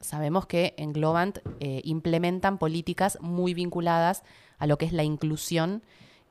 sabemos 0.00 0.46
que 0.46 0.74
en 0.78 0.92
Globant 0.92 1.40
implementan 1.60 2.56
políticas 2.56 3.18
muy 3.20 3.52
vinculadas 3.52 4.22
a 4.58 4.66
lo 4.66 4.78
que 4.78 4.86
es 4.86 4.92
la 4.92 5.02
inclusión 5.02 5.82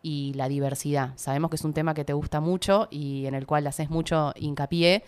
y 0.08 0.32
la 0.36 0.48
diversidad. 0.48 1.12
Sabemos 1.18 1.50
que 1.50 1.58
es 1.58 1.66
un 1.66 1.74
tema 1.74 1.94
que 1.94 2.06
te 2.06 2.14
gusta 2.14 2.40
mucho 2.40 2.88
y 2.90 3.26
en 3.26 3.36
el 3.36 3.46
cual 3.46 3.68
haces 3.68 3.90
mucho 3.90 4.32
hincapié. 4.38 5.04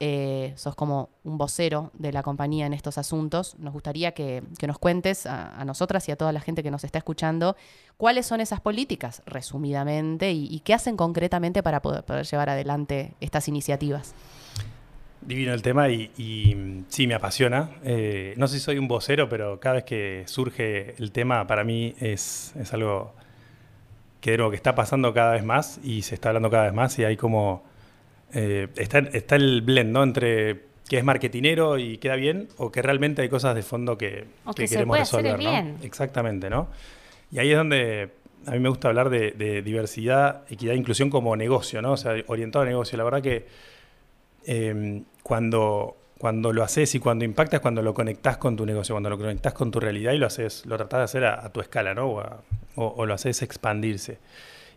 Eh, 0.00 0.54
sos 0.56 0.74
como 0.74 1.10
un 1.22 1.38
vocero 1.38 1.92
de 1.94 2.12
la 2.12 2.24
compañía 2.24 2.66
en 2.66 2.72
estos 2.72 2.98
asuntos. 2.98 3.54
Nos 3.60 3.72
gustaría 3.72 4.10
que, 4.10 4.42
nos 4.66 4.78
cuentes 4.80 5.24
a, 5.26 5.64
nosotras 5.64 6.08
y 6.08 6.10
a 6.10 6.16
toda 6.16 6.32
la 6.32 6.40
gente 6.40 6.64
que 6.64 6.70
nos 6.72 6.82
está 6.82 6.98
escuchando 6.98 7.54
cuáles 7.96 8.26
son 8.26 8.40
esas 8.40 8.60
políticas, 8.60 9.22
resumidamente, 9.24 10.32
y, 10.32 10.58
qué 10.64 10.74
hacen 10.74 10.96
concretamente 10.96 11.62
para 11.62 11.80
poder, 11.80 12.04
llevar 12.24 12.48
adelante 12.50 13.14
estas 13.20 13.46
iniciativas. 13.46 14.16
Divino 15.20 15.54
el 15.54 15.62
tema 15.62 15.88
y, 15.90 16.82
sí, 16.88 17.06
me 17.06 17.14
apasiona. 17.14 17.70
Eh, 17.84 18.34
no 18.36 18.48
sé 18.48 18.54
si 18.58 18.64
soy 18.64 18.78
un 18.78 18.88
vocero, 18.88 19.28
pero 19.28 19.60
cada 19.60 19.76
vez 19.76 19.84
que 19.84 20.24
surge 20.26 20.96
el 20.98 21.12
tema, 21.12 21.46
para 21.46 21.62
mí 21.62 21.94
es, 22.00 22.52
es 22.56 22.74
algo 22.74 23.14
que, 24.20 24.36
que 24.36 24.56
está 24.56 24.74
pasando 24.74 25.12
cada 25.14 25.32
vez 25.32 25.44
más 25.44 25.80
y 25.82 26.02
se 26.02 26.14
está 26.14 26.30
hablando 26.30 26.50
cada 26.50 26.64
vez 26.64 26.74
más 26.74 26.98
y 26.98 27.04
hay 27.04 27.16
como 27.16 27.62
eh, 28.32 28.68
está, 28.76 28.98
está, 28.98 29.36
el 29.36 29.62
blend, 29.62 29.92
¿no? 29.92 30.02
Entre 30.02 30.70
que 30.88 30.98
es 30.98 31.04
marketinero 31.04 31.78
y 31.78 31.98
queda 31.98 32.16
bien, 32.16 32.48
o 32.56 32.72
que 32.72 32.82
realmente 32.82 33.22
hay 33.22 33.28
cosas 33.28 33.54
de 33.54 33.62
fondo 33.62 33.96
que, 33.96 34.26
queremos 34.56 34.98
resolver, 34.98 35.38
Bien. 35.38 35.76
Exactamente, 35.82 36.50
¿no? 36.50 36.68
Y 37.30 37.38
ahí 37.38 37.52
es 37.52 37.56
donde 37.56 38.10
a 38.46 38.52
mí 38.52 38.58
me 38.58 38.68
gusta 38.68 38.88
hablar 38.88 39.08
de, 39.10 39.62
diversidad, 39.62 40.42
equidad 40.50 40.74
e 40.74 40.78
inclusión 40.78 41.10
como 41.10 41.36
negocio, 41.36 41.80
¿no? 41.80 41.92
O 41.92 41.96
sea, 41.96 42.14
orientado 42.26 42.64
a 42.64 42.66
negocio. 42.66 42.98
La 42.98 43.04
verdad 43.04 43.22
que 43.22 43.46
em, 44.46 45.04
cuando, 45.22 45.96
cuando 46.20 46.52
lo 46.52 46.62
haces 46.62 46.94
y 46.94 47.00
cuando 47.00 47.24
impactas, 47.24 47.60
cuando 47.60 47.80
lo 47.80 47.94
conectás 47.94 48.36
con 48.36 48.54
tu 48.54 48.66
negocio, 48.66 48.94
cuando 48.94 49.08
lo 49.08 49.16
conectás 49.16 49.54
con 49.54 49.70
tu 49.70 49.80
realidad 49.80 50.12
y 50.12 50.18
lo 50.18 50.26
haces, 50.26 50.66
lo 50.66 50.76
tratás 50.76 50.98
de 50.98 51.04
hacer 51.04 51.24
a, 51.24 51.48
tu 51.48 51.62
escala, 51.62 51.94
¿no? 51.94 52.22
O, 52.76 53.06
lo 53.06 53.14
haces 53.14 53.40
expandirse. 53.40 54.18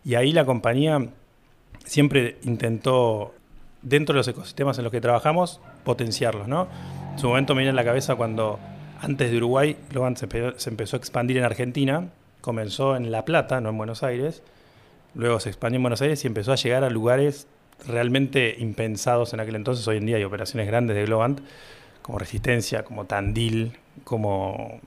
Y 0.06 0.14
ahí 0.14 0.32
la 0.32 0.46
compañía 0.46 1.06
siempre 1.84 2.38
intentó 2.44 3.34
dentro 3.82 4.14
de 4.14 4.20
los 4.20 4.28
ecosistemas 4.28 4.78
en 4.78 4.84
los 4.84 4.90
que 4.90 5.02
trabajamos, 5.02 5.60
potenciarlos, 5.84 6.48
¿no? 6.48 6.66
En 7.12 7.18
su 7.18 7.28
momento 7.28 7.54
me 7.54 7.58
viene 7.58 7.70
en 7.70 7.76
la 7.76 7.84
cabeza 7.84 8.14
cuando 8.16 8.58
antes 9.02 9.30
de 9.30 9.36
Uruguay, 9.36 9.76
Globan 9.90 10.16
se, 10.16 10.26
empezó 10.70 10.96
a 10.96 10.98
expandir 10.98 11.36
en 11.36 11.44
Argentina, 11.44 12.08
comenzó 12.40 12.96
en 12.96 13.12
La 13.12 13.26
Plata, 13.26 13.60
no 13.60 13.68
en 13.68 13.76
Buenos 13.76 14.02
Aires, 14.02 14.42
luego 15.14 15.40
se 15.40 15.50
expandió 15.50 15.76
en 15.76 15.82
Buenos 15.82 16.00
Aires 16.00 16.24
y 16.24 16.26
empezó 16.26 16.52
a 16.52 16.56
llegar 16.56 16.84
a 16.84 16.88
lugares 16.88 17.48
realmente 17.86 18.56
impensados 18.58 19.32
en 19.32 19.40
aquel 19.40 19.56
entonces. 19.56 19.86
Hoy 19.88 19.98
en 19.98 20.06
día 20.06 20.16
hay 20.16 20.24
operaciones 20.24 20.66
grandes 20.66 20.96
de 20.96 21.04
Globant, 21.04 21.40
como 22.02 22.18
Resistencia, 22.18 22.84
como 22.84 23.06
Tandil, 23.06 23.78
como 24.04 24.80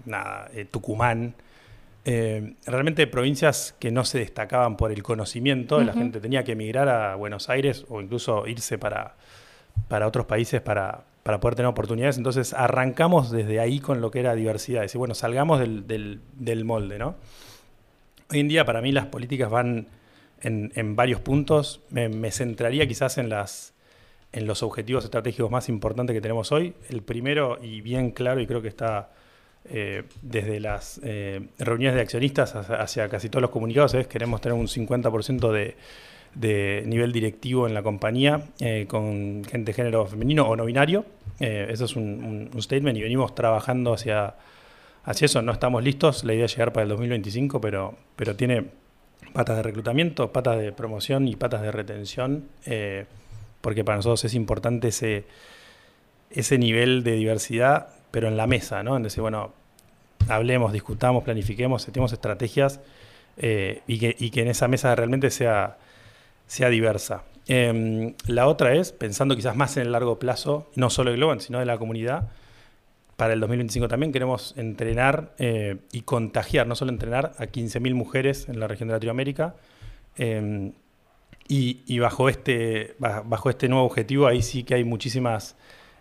eh, 0.53 0.65
Tucumán, 0.69 1.35
eh, 2.09 2.53
realmente 2.65 3.05
provincias 3.05 3.75
que 3.79 3.91
no 3.91 4.05
se 4.05 4.19
destacaban 4.19 4.77
por 4.77 4.93
el 4.93 5.03
conocimiento, 5.03 5.81
la 5.81 5.91
gente 5.91 6.21
tenía 6.21 6.45
que 6.45 6.53
emigrar 6.53 6.87
a 6.87 7.15
Buenos 7.15 7.49
Aires 7.49 7.85
o 7.89 7.99
incluso 7.99 8.47
irse 8.47 8.77
para, 8.77 9.15
para 9.89 10.07
otros 10.07 10.25
países 10.25 10.61
para, 10.61 11.03
para, 11.23 11.41
poder 11.41 11.55
tener 11.55 11.67
oportunidades. 11.67 12.17
Entonces 12.17 12.53
arrancamos 12.53 13.29
desde 13.29 13.59
ahí 13.59 13.81
con 13.81 13.99
lo 13.99 14.09
que 14.09 14.21
era 14.21 14.35
diversidad, 14.35 14.83
decir, 14.83 14.99
bueno, 14.99 15.15
salgamos 15.15 15.59
del, 15.59 15.85
del, 15.85 16.63
molde, 16.63 16.97
¿no? 16.97 17.15
Hoy 18.31 18.39
en 18.39 18.47
día 18.47 18.63
para 18.63 18.81
mí 18.81 18.93
las 18.93 19.07
políticas 19.07 19.49
van 19.49 19.87
en, 20.41 20.95
varios 20.95 21.19
puntos, 21.21 21.81
me, 21.89 22.31
centraría 22.31 22.87
quizás 22.87 23.17
en 23.17 23.29
las 23.29 23.73
en 24.33 24.45
los 24.45 24.61
objetivos 24.61 25.05
estratégicos 25.05 25.49
más 25.49 25.69
importantes 25.69 26.13
que 26.13 26.21
tenemos 26.21 26.51
hoy. 26.51 26.73
El 26.89 27.01
primero 27.01 27.57
y 27.61 27.81
bien 27.81 28.11
claro, 28.11 28.41
y 28.41 28.45
creo 28.45 28.61
que 28.61 28.67
está 28.67 29.09
eh, 29.69 30.03
desde 30.21 30.59
las 30.59 31.01
eh, 31.03 31.41
reuniones 31.59 31.95
de 31.95 32.01
accionistas 32.01 32.55
hacia, 32.55 33.09
casi 33.09 33.27
todos 33.27 33.41
los 33.41 33.51
comunicados 33.51 33.93
es 33.95 34.07
queremos 34.07 34.39
tener 34.39 34.57
un 34.57 34.67
50% 34.67 35.51
de, 35.51 35.75
de, 36.35 36.83
nivel 36.85 37.11
directivo 37.11 37.67
en 37.67 37.73
la 37.73 37.83
compañía 37.83 38.43
eh, 38.59 38.85
con 38.87 39.43
gente 39.43 39.71
de 39.71 39.73
género 39.73 40.05
femenino 40.05 40.47
o 40.47 40.55
no 40.55 40.63
binario. 40.63 41.05
eso 41.39 41.85
es 41.85 41.95
un, 41.95 42.49
statement 42.59 42.97
y 42.97 43.01
venimos 43.01 43.35
trabajando 43.35 43.93
hacia, 43.93 44.35
hacia 45.03 45.25
eso. 45.25 45.41
No 45.41 45.51
estamos 45.51 45.83
listos, 45.83 46.23
la 46.23 46.33
idea 46.33 46.45
es 46.45 46.51
llegar 46.53 46.71
para 46.71 46.83
el 46.83 46.89
2025, 46.89 47.59
pero, 47.59 47.97
pero 48.15 48.35
tiene 48.35 48.67
patas 49.33 49.57
de 49.57 49.63
reclutamiento, 49.63 50.31
patas 50.31 50.59
de 50.59 50.71
promoción 50.71 51.27
y 51.27 51.35
patas 51.35 51.61
de 51.61 51.71
retención, 51.71 52.45
porque 53.61 53.83
para 53.83 53.97
nosotros 53.97 54.25
es 54.25 54.33
importante 54.33 54.89
ese, 54.89 55.25
ese 56.31 56.57
nivel 56.57 57.03
de 57.03 57.13
diversidad 57.13 57.87
pero 58.11 58.27
en 58.27 58.37
la 58.37 58.47
mesa, 58.47 58.83
¿no? 58.83 58.97
En 58.97 59.03
decir, 59.03 59.21
bueno, 59.21 59.53
hablemos, 60.27 60.73
discutamos, 60.73 61.23
planifiquemos, 61.23 61.83
setemos 61.83 62.13
estrategias 62.13 62.79
eh, 63.37 63.81
y, 63.87 63.99
que, 64.31 64.41
en 64.41 64.47
esa 64.47 64.67
mesa 64.67 64.95
realmente 64.95 65.29
sea, 65.29 65.77
sea 66.47 66.69
diversa. 66.69 67.23
Em, 67.47 68.13
la 68.25 68.47
otra 68.47 68.73
es, 68.73 68.91
pensando 68.91 69.35
quizás 69.35 69.55
más 69.55 69.77
en 69.77 69.83
el 69.83 69.91
largo 69.91 70.19
plazo, 70.19 70.69
no 70.75 70.89
solo 70.89 71.11
de 71.11 71.17
Globan, 71.17 71.39
sino 71.39 71.59
de 71.59 71.65
la 71.65 71.77
comunidad, 71.77 72.29
para 73.17 73.33
el 73.33 73.39
2025 73.39 73.87
también 73.87 74.11
queremos 74.13 74.53
entrenar 74.57 75.33
eh, 75.39 75.77
y 75.91 76.01
contagiar, 76.01 76.67
no 76.67 76.75
solo 76.75 76.91
entrenar 76.91 77.33
a 77.39 77.47
15.000 77.47 77.93
mujeres 77.95 78.47
en 78.47 78.59
la 78.59 78.67
región 78.67 78.87
de 78.87 78.93
Latinoamérica. 78.93 79.55
Em, 80.15 80.73
y, 81.49 81.99
bajo, 81.99 82.27
este, 82.29 82.95
bajo 82.99 83.49
este 83.49 83.69
nuevo 83.69 83.85
objetivo, 83.85 84.27
ahí 84.27 84.41
sí 84.41 84.63
que 84.63 84.75
hay 84.75 84.83
muchísimas 84.83 85.55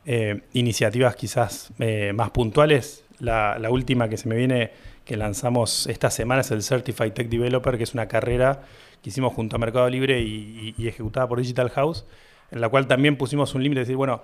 eh, 0.04 0.42
iniciativas 0.52 1.14
quizás 1.16 1.72
eh, 1.78 2.12
más 2.14 2.30
puntuales. 2.30 3.04
La, 3.18 3.56
última 3.70 4.08
que 4.08 4.16
se 4.16 4.28
me 4.28 4.36
viene, 4.36 4.72
que 5.04 5.16
lanzamos 5.16 5.86
esta 5.86 6.10
semana, 6.10 6.40
es 6.40 6.50
el 6.50 6.62
Certified 6.62 7.12
Tech 7.12 7.28
Developer, 7.28 7.78
que 7.78 7.84
es 7.84 7.94
una 7.94 8.08
carrera 8.08 8.62
que 9.00 9.10
hicimos 9.10 9.34
junto 9.34 9.56
a 9.56 9.58
Mercado 9.58 9.88
Libre 9.88 10.20
y, 10.20 10.74
ejecutada 10.86 11.28
por 11.28 11.40
Digital 11.40 11.70
House, 11.70 12.04
en 12.50 12.60
la 12.60 12.68
cual 12.68 12.88
también 12.88 13.16
pusimos 13.16 13.54
un 13.54 13.62
límite 13.62 13.80
de 13.80 13.84
decir, 13.84 13.96
bueno, 13.96 14.22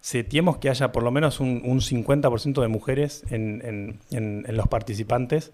setiemos 0.00 0.58
que 0.58 0.70
haya 0.70 0.92
por 0.92 1.02
lo 1.02 1.10
menos 1.10 1.40
un, 1.40 1.62
50% 1.62 2.60
de 2.60 2.68
mujeres 2.68 3.24
en, 3.30 3.98
los 4.48 4.68
participantes 4.68 5.52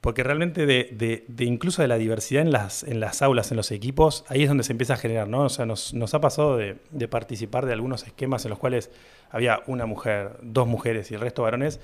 porque 0.00 0.22
realmente 0.22 0.66
de, 0.66 1.24
incluso 1.38 1.80
de 1.80 1.88
la 1.88 1.96
diversidad 1.96 2.42
en 2.42 2.52
las, 2.52 2.82
en 2.82 3.00
las 3.00 3.22
aulas, 3.22 3.50
en 3.52 3.56
los 3.56 3.70
equipos, 3.70 4.26
ahí 4.28 4.42
es 4.42 4.48
donde 4.48 4.62
se 4.62 4.72
empieza 4.72 4.94
a 4.94 4.96
generar, 4.98 5.28
¿no? 5.28 5.44
O 5.44 5.48
sea, 5.48 5.64
nos, 5.64 5.94
ha 6.12 6.20
pasado 6.20 6.58
de, 6.58 7.08
participar 7.08 7.64
de 7.64 7.72
algunos 7.72 8.06
esquemas 8.06 8.44
en 8.44 8.50
los 8.50 8.58
cuales 8.58 8.90
había 9.30 9.62
una 9.66 9.86
mujer, 9.86 10.36
dos 10.42 10.68
mujeres 10.68 11.10
y 11.10 11.14
el 11.14 11.22
resto 11.22 11.42
varones, 11.42 11.80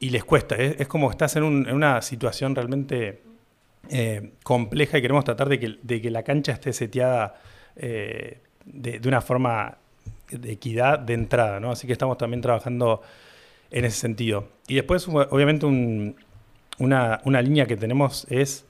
y 0.00 0.08
les 0.08 0.24
cuesta. 0.24 0.56
Es, 0.56 0.88
como 0.88 1.10
estás 1.10 1.36
en, 1.36 1.42
una 1.44 2.00
situación 2.00 2.54
realmente 2.54 3.20
eh, 3.90 4.32
compleja 4.42 4.96
y 4.96 5.02
queremos 5.02 5.24
tratar 5.24 5.50
de 5.50 5.58
que, 5.58 6.10
la 6.10 6.22
cancha 6.22 6.52
esté 6.52 6.72
seteada 6.72 7.34
eh, 7.76 8.40
de, 8.64 9.06
una 9.06 9.20
forma 9.20 9.76
de 10.30 10.52
equidad 10.52 10.98
de 10.98 11.14
entrada, 11.14 11.60
¿no? 11.60 11.70
Así 11.70 11.86
que 11.86 11.92
estamos 11.92 12.18
también 12.18 12.40
trabajando 12.40 13.02
en 13.70 13.84
ese 13.84 13.98
sentido. 13.98 14.48
Y 14.66 14.74
después, 14.76 15.06
obviamente, 15.08 15.66
un, 15.66 16.16
una, 16.78 17.42
línea 17.42 17.66
que 17.66 17.76
tenemos 17.76 18.26
es 18.30 18.64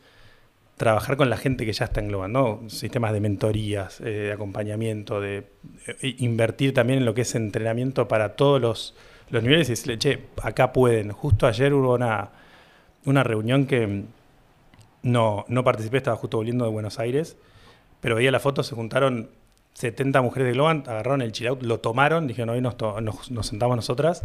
trabajar 0.77 1.17
con 1.17 1.29
la 1.29 1.37
gente 1.37 1.67
que 1.67 1.73
ya 1.73 1.87
está 1.87 2.01
en 2.01 2.09
Globan, 2.09 2.33
¿no? 2.33 2.63
Sistemas 2.69 3.13
de 3.13 3.21
mentorías, 3.21 4.01
eh, 4.01 4.05
de 4.05 4.33
acompañamiento, 4.33 5.21
de 5.21 5.47
eh, 5.87 6.15
invertir 6.19 6.73
también 6.73 7.01
en 7.01 7.05
lo 7.05 7.15
que 7.15 7.23
es 7.23 7.35
entrenamiento 7.35 8.07
para 8.09 8.37
todos 8.37 8.61
los, 8.61 8.95
niveles 9.31 9.69
y 9.69 9.73
decirle, 9.73 9.99
che, 9.99 10.25
acá 10.43 10.73
pueden. 10.73 11.11
Justo 11.11 11.47
ayer 11.47 11.75
hubo 11.75 11.95
una, 11.95 13.23
reunión 13.25 13.67
que 13.67 14.05
no, 15.03 15.45
no 15.49 15.65
participé, 15.65 15.99
estaba 15.99 16.17
justo 16.17 16.37
volviendo 16.37 16.65
de 16.65 16.71
Buenos 16.71 16.99
Aires, 16.99 17.37
pero 18.01 18.15
veía 18.15 18.31
la 18.31 18.41
foto, 18.41 18.63
se 18.63 18.75
juntaron 18.75 19.31
70 19.79 20.23
mujeres 20.23 20.49
de 20.49 20.53
Globan, 20.53 20.85
agarraron 20.87 21.23
el 21.23 21.33
chill 21.33 21.51
lo 21.61 21.81
tomaron, 21.81 22.27
dijeron, 22.27 22.51
hoy 22.51 22.61
nos, 22.61 23.31
nos 23.31 23.47
sentamos 23.47 23.77
nosotras 23.77 24.25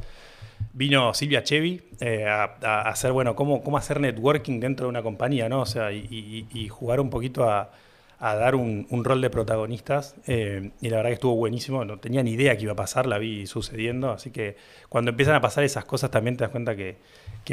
vino 0.71 1.13
Silvia 1.13 1.43
Chevy 1.43 1.81
eh, 1.99 2.25
a, 2.25 2.81
hacer, 2.89 3.11
bueno, 3.11 3.35
cómo, 3.35 3.63
cómo 3.63 3.77
hacer 3.77 3.99
networking 3.99 4.59
dentro 4.59 4.85
de 4.85 4.89
una 4.89 5.01
compañía, 5.01 5.49
¿no? 5.49 5.61
O 5.61 5.65
sea, 5.65 5.91
y, 5.91 6.67
jugar 6.69 6.99
un 6.99 7.09
poquito 7.09 7.49
a, 7.49 7.71
dar 8.19 8.55
un, 8.55 8.87
rol 9.03 9.21
de 9.21 9.29
protagonistas. 9.29 10.15
Eh, 10.27 10.71
y 10.79 10.89
la 10.89 10.97
verdad 10.97 11.09
que 11.09 11.15
estuvo 11.15 11.35
buenísimo. 11.35 11.83
No 11.83 11.99
tenía 11.99 12.23
ni 12.23 12.31
idea 12.31 12.55
que 12.55 12.63
iba 12.63 12.73
a 12.73 12.77
pasar, 12.77 13.05
la 13.05 13.17
vi 13.17 13.47
sucediendo. 13.47 14.11
Así 14.11 14.31
que 14.31 14.55
cuando 14.89 15.11
empiezan 15.11 15.35
a 15.35 15.41
pasar 15.41 15.63
esas 15.63 15.85
cosas 15.85 16.09
también 16.09 16.37
te 16.37 16.45
das 16.45 16.51
cuenta 16.51 16.75
que, 16.75 16.97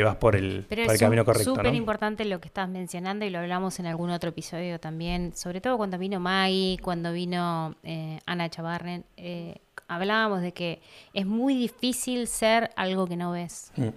vas 0.03 0.17
por 0.17 0.37
el, 0.37 0.67
camino 0.99 1.25
correcto. 1.25 1.51
Es 1.51 1.57
súper 1.57 1.75
importante 1.75 2.25
lo 2.25 2.41
que 2.41 2.49
estás 2.49 2.69
mencionando 2.69 3.25
y 3.25 3.31
lo 3.31 3.39
hablamos 3.39 3.79
en 3.81 3.87
algún 3.87 4.11
otro 4.11 4.31
episodio 4.31 4.79
también, 4.79 5.33
sobre 5.35 5.61
todo 5.61 5.77
cuando 5.77 5.99
vino 5.99 6.21
Maggie, 6.21 6.79
cuando 6.83 7.13
vino 7.13 7.75
eh, 7.83 8.19
Ana 8.27 8.49
Chavarren 8.49 9.05
hablábamos 9.91 10.41
de 10.41 10.53
que 10.53 10.81
es 11.13 11.27
muy 11.27 11.55
difícil 11.55 12.29
ser 12.29 12.71
algo 12.77 13.07
que 13.07 13.17
no 13.17 13.33
ves. 13.33 13.73
Mm. 13.77 13.89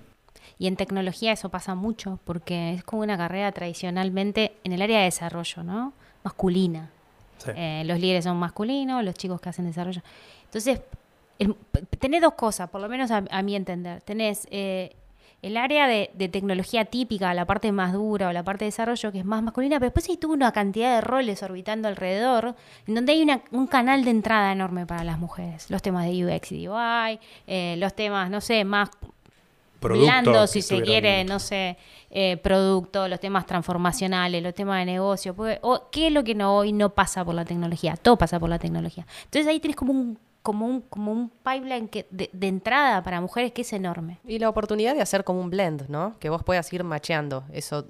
Y 0.58 0.68
en 0.68 0.76
tecnología 0.76 1.32
eso 1.32 1.50
pasa 1.50 1.76
mucho, 1.76 2.20
porque 2.26 2.74
es 2.74 2.84
como 2.84 3.04
una 3.04 3.18
carrera 3.18 3.52
tradicionalmente 3.52 4.54
en 4.64 4.74
el 4.74 4.82
área 4.82 5.00
de 5.00 5.06
desarrollo, 5.06 5.64
¿no? 5.64 5.94
Masculina. 6.24 6.90
Sí. 7.38 7.52
Eh, 7.56 7.84
los 7.86 8.00
líderes 8.00 8.24
son 8.24 8.38
masculinos, 8.38 9.04
los 9.04 9.14
chicos 9.16 9.40
que 9.40 9.50
hacen 9.50 9.66
desarrollo. 9.66 10.02
Entonces, 10.46 10.82
el- 11.38 11.56
tenés 12.00 12.22
dos 12.22 12.34
cosas, 12.34 12.70
por 12.70 12.82
lo 12.82 12.90
menos 12.90 13.12
a, 13.12 13.24
a 13.30 13.42
mi 13.44 13.56
entender. 13.56 14.02
Tenés 14.02 14.48
eh, 14.50 14.96
el 15.44 15.58
área 15.58 15.88
de, 15.88 16.10
de 16.16 16.30
tecnología 16.30 16.86
típica, 16.86 17.34
la 17.34 17.46
parte 17.46 17.72
más 17.72 17.94
dura 17.94 18.30
o 18.30 18.32
la 18.34 18.44
parte 18.44 18.66
de 18.66 18.70
desarrollo 18.70 19.12
que 19.12 19.20
es 19.20 19.26
más 19.26 19.44
masculina, 19.44 19.76
pero 19.78 19.88
después 19.88 20.10
hay 20.10 20.18
toda 20.18 20.34
una 20.34 20.52
cantidad 20.52 20.96
de 20.96 21.02
roles 21.02 21.44
orbitando 21.44 21.88
alrededor, 21.88 22.56
en 22.88 22.96
donde 22.96 23.12
hay 23.14 23.22
una- 23.22 23.42
un 23.52 23.68
canal 23.68 24.04
de 24.04 24.12
entrada 24.12 24.52
enorme 24.52 24.86
para 24.86 25.04
las 25.04 25.20
mujeres. 25.20 25.70
Los 25.70 25.82
temas 25.82 26.06
de 26.06 26.26
UX 26.26 26.52
y 26.54 26.68
UI, 26.68 27.20
eh, 27.46 27.76
los 27.78 27.94
temas, 27.94 28.30
no 28.32 28.42
sé, 28.42 28.64
más 28.66 28.90
Productos 29.80 30.08
blando, 30.24 30.42
que 30.44 30.48
si 30.48 30.62
se 30.62 30.76
quiere, 30.86 31.24
no 31.26 31.40
sé, 31.40 31.78
eh, 32.10 32.38
producto, 32.38 33.10
los 33.10 33.20
temas 33.20 33.46
transformacionales, 33.46 34.42
los 34.42 34.54
temas 34.54 34.80
de 34.80 34.86
negocio. 34.86 35.36
porque- 35.36 35.60
o, 35.62 35.90
¿Qué 35.92 36.08
es 36.08 36.14
lo 36.14 36.24
que 36.24 36.36
no, 36.36 36.56
hoy 36.56 36.72
no 36.72 36.92
pasa 36.92 37.26
por 37.26 37.36
la 37.36 37.44
tecnología? 37.44 37.98
Todo 37.98 38.18
pasa 38.18 38.40
por 38.40 38.50
la 38.50 38.60
tecnología. 38.60 39.06
Entonces 39.26 39.46
ahí 39.48 39.60
tienes 39.60 39.76
como 39.76 39.92
un, 39.92 40.18
como 40.44 40.68
un, 40.68 40.82
como 40.82 41.12
un 41.12 41.30
pipeline 41.30 41.88
que, 41.88 42.06
de, 42.12 42.30
de 42.32 42.48
entrada 42.48 43.02
para 43.02 43.20
mujeres 43.22 43.54
que 43.54 43.62
es 43.62 43.74
enorme. 43.74 44.20
Y 44.28 44.40
la 44.40 44.50
oportunidad 44.50 44.94
de 44.94 45.02
hacer 45.02 45.24
como 45.24 45.42
un 45.42 45.50
blend, 45.50 45.90
¿no? 45.90 46.20
Que 46.20 46.30
vos 46.30 46.44
puedas 46.44 46.72
ir 46.74 46.84
macheando 46.84 47.46
eso, 47.52 47.88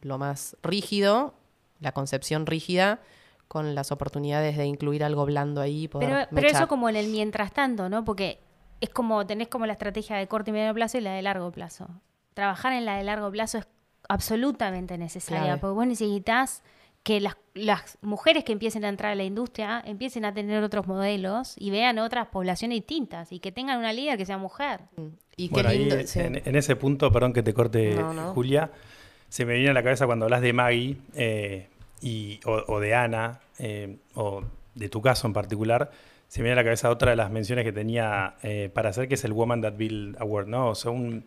lo 0.00 0.18
más 0.18 0.56
rígido, 0.62 1.34
la 1.80 1.92
concepción 1.92 2.46
rígida, 2.46 3.00
con 3.46 3.74
las 3.74 3.92
oportunidades 3.92 4.56
de 4.56 4.64
incluir 4.66 5.04
algo 5.04 5.24
blando 5.26 5.60
ahí. 5.60 5.86
Poder 5.86 6.08
Pero, 6.08 6.28
pero 6.34 6.48
eso 6.48 6.66
como 6.66 6.88
en 6.88 6.96
el 6.96 7.08
mientras 7.08 7.52
tanto, 7.52 7.88
¿no? 7.88 8.04
Porque 8.04 8.40
es 8.80 8.90
como, 8.90 9.26
tenés 9.26 9.48
como 9.48 9.66
la 9.66 9.72
estrategia 9.72 10.16
de 10.16 10.26
corto 10.26 10.50
y 10.50 10.52
medio 10.52 10.74
plazo 10.74 10.98
y 10.98 11.02
la 11.02 11.12
de 11.12 11.22
largo 11.22 11.50
plazo. 11.52 11.88
Trabajar 12.34 12.72
en 12.72 12.84
la 12.84 12.96
de 12.96 13.04
largo 13.04 13.30
plazo 13.30 13.58
es 13.58 13.68
absolutamente 14.08 14.98
necesaria, 14.98 15.44
Clave. 15.44 15.60
porque 15.60 15.74
vos 15.74 15.86
necesitas 15.86 16.62
que 17.06 17.20
las, 17.20 17.36
las 17.54 17.98
mujeres 18.02 18.42
que 18.42 18.50
empiecen 18.50 18.84
a 18.84 18.88
entrar 18.88 19.12
a 19.12 19.14
la 19.14 19.22
industria 19.22 19.80
empiecen 19.86 20.24
a 20.24 20.34
tener 20.34 20.60
otros 20.64 20.88
modelos 20.88 21.54
y 21.56 21.70
vean 21.70 22.00
otras 22.00 22.26
poblaciones 22.26 22.78
distintas 22.78 23.30
y 23.30 23.38
que 23.38 23.52
tengan 23.52 23.78
una 23.78 23.92
líder 23.92 24.18
que 24.18 24.26
sea 24.26 24.38
mujer. 24.38 24.80
Y 25.36 25.46
qué 25.46 25.52
Bueno, 25.54 25.68
ahí, 25.68 25.78
lindo. 25.78 25.96
sí. 26.04 26.18
en, 26.18 26.42
en 26.44 26.56
ese 26.56 26.74
punto, 26.74 27.12
perdón 27.12 27.32
que 27.32 27.44
te 27.44 27.54
corte, 27.54 27.94
No, 27.94 28.12
no. 28.12 28.34
Julia, 28.34 28.72
se 29.28 29.44
me 29.44 29.54
viene 29.54 29.70
a 29.70 29.72
la 29.72 29.84
cabeza 29.84 30.04
cuando 30.06 30.24
hablas 30.24 30.40
de 30.40 30.52
Maggie 30.52 30.96
eh, 31.14 31.68
y, 32.02 32.40
o, 32.44 32.64
o 32.66 32.80
de 32.80 32.92
Ana, 32.96 33.38
eh, 33.60 33.98
o 34.16 34.42
de 34.74 34.88
tu 34.88 35.00
caso 35.00 35.28
en 35.28 35.32
particular, 35.32 35.92
se 36.26 36.40
me 36.40 36.46
viene 36.48 36.54
a 36.54 36.62
la 36.62 36.64
cabeza 36.64 36.90
otra 36.90 37.10
de 37.10 37.16
las 37.16 37.30
menciones 37.30 37.64
que 37.64 37.72
tenía 37.72 38.34
eh, 38.42 38.68
para 38.74 38.88
hacer, 38.88 39.06
que 39.06 39.14
es 39.14 39.24
el 39.24 39.32
Woman 39.32 39.60
That 39.62 39.74
Build 39.76 40.20
Award, 40.20 40.48
¿no? 40.48 40.70
O 40.70 40.74
sea, 40.74 40.90
un, 40.90 41.24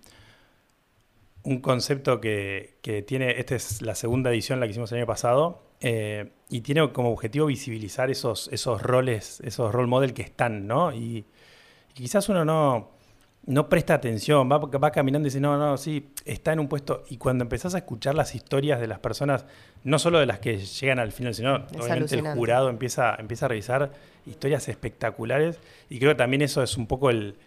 un 1.44 1.62
concepto 1.62 2.20
que, 2.20 2.74
que 2.82 3.02
tiene, 3.02 3.40
esta 3.40 3.56
es 3.56 3.82
la 3.82 3.96
segunda 3.96 4.30
edición, 4.30 4.60
la 4.60 4.66
que 4.66 4.72
hicimos 4.72 4.92
el 4.92 4.98
año 4.98 5.08
pasado, 5.08 5.69
eh, 5.82 6.32
y 6.50 6.62
tiene 6.62 6.92
como 6.92 7.12
objetivo 7.12 7.46
visibilizar 7.46 8.10
esos, 8.10 8.50
esos 8.52 8.82
roles, 8.82 9.40
esos 9.42 9.72
role 9.72 9.88
model 9.88 10.14
que 10.14 10.24
están, 10.24 10.68
¿no? 10.68 10.94
Y, 10.94 11.26
y 11.90 11.94
quizás 11.94 12.28
uno 12.30 12.44
no, 12.44 12.92
no 13.46 13.70
presta 13.70 13.94
atención, 13.96 14.50
va, 14.52 14.58
va 14.58 14.92
caminando 14.92 15.28
y 15.28 15.30
dice, 15.30 15.40
no, 15.40 15.58
no, 15.58 15.78
sí, 15.78 16.12
está 16.26 16.54
en 16.54 16.60
un 16.60 16.68
puesto. 16.68 17.04
Y 17.10 17.18
cuando 17.18 17.44
empezás 17.44 17.76
a 17.76 17.80
escuchar 17.80 18.16
las 18.16 18.36
historias 18.36 18.80
de 18.80 18.88
las 18.88 19.00
personas, 19.00 19.46
no 19.84 20.00
solo 20.00 20.20
de 20.20 20.26
las 20.26 20.40
que 20.40 20.58
llegan 20.58 21.00
al 21.00 21.12
final, 21.12 21.34
sino 21.34 21.56
obviamente 21.80 22.16
el 22.16 22.28
jurado 22.28 22.70
empieza, 22.70 23.16
empieza 23.16 23.46
a 23.46 23.50
revisar 23.50 23.92
historias 24.26 24.68
espectaculares. 24.68 25.60
Y 25.90 26.00
creo 26.00 26.12
que 26.12 26.18
también 26.18 26.42
eso 26.42 26.62
es 26.62 26.78
un 26.78 26.88
poco 26.88 27.10
el, 27.10 27.38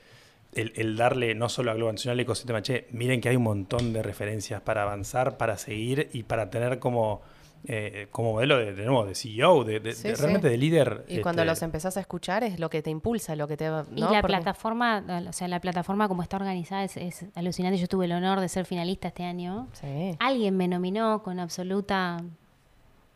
el, 0.55 0.73
el 0.77 0.97
darle 0.97 1.35
no 1.35 1.49
solo 1.49 1.71
a 1.71 1.75
Global, 1.75 1.99
sino 1.99 2.13
al 2.13 2.21
ecosistema, 2.21 2.63
che, 2.63 2.87
miren 2.91 3.21
que 3.21 3.29
hay 3.29 3.37
un 3.37 3.45
montón 3.45 3.93
de 3.93 4.03
referencias 4.03 4.61
para 4.61 4.83
avanzar, 4.83 5.37
para 5.37 5.57
seguir 5.57 6.09
y 6.13 6.25
para 6.25 6.51
tener 6.51 6.79
como, 6.79 7.23
eh, 7.65 8.09
como 8.11 8.33
modelo 8.33 8.59
de, 8.59 8.75
de 8.75 8.85
nuevo, 8.85 9.05
de 9.07 9.15
CEO, 9.15 9.65
de, 9.65 9.81
de- 9.81 9.93
Sí, 9.93 10.09
de- 10.09 10.17
sí. 10.17 10.21
realmente 10.21 10.49
de 10.49 10.57
líder. 10.57 11.05
Y 11.09 11.21
cuando 11.21 11.43
este, 11.43 11.51
los 11.53 11.63
empezás 11.63 11.97
a 11.97 12.01
escuchar 12.01 12.43
es 12.45 12.59
lo 12.59 12.69
que 12.71 12.83
te 12.83 12.91
impulsa, 12.91 13.37
lo 13.37 13.47
que 13.49 13.57
te 13.57 13.71
va. 13.71 13.85
Y 13.95 14.01
¿no? 14.01 14.11
la 14.11 14.21
Porque- 14.21 14.35
plataforma, 14.37 15.05
o 15.29 15.33
sea, 15.33 15.47
la 15.49 15.61
plataforma 15.61 16.09
como 16.09 16.23
está 16.23 16.37
organizada 16.37 16.85
es, 16.85 16.97
es 16.97 17.27
alucinante. 17.35 17.79
Yo 17.79 17.87
tuve 17.89 18.07
el 18.07 18.13
honor 18.13 18.41
de 18.41 18.49
ser 18.49 18.67
finalista 18.67 19.09
este 19.09 19.25
año. 19.25 19.69
Sí. 19.73 20.17
Alguien 20.19 20.57
me 20.57 20.67
nominó 20.69 21.23
con 21.23 21.39
absoluta, 21.41 22.19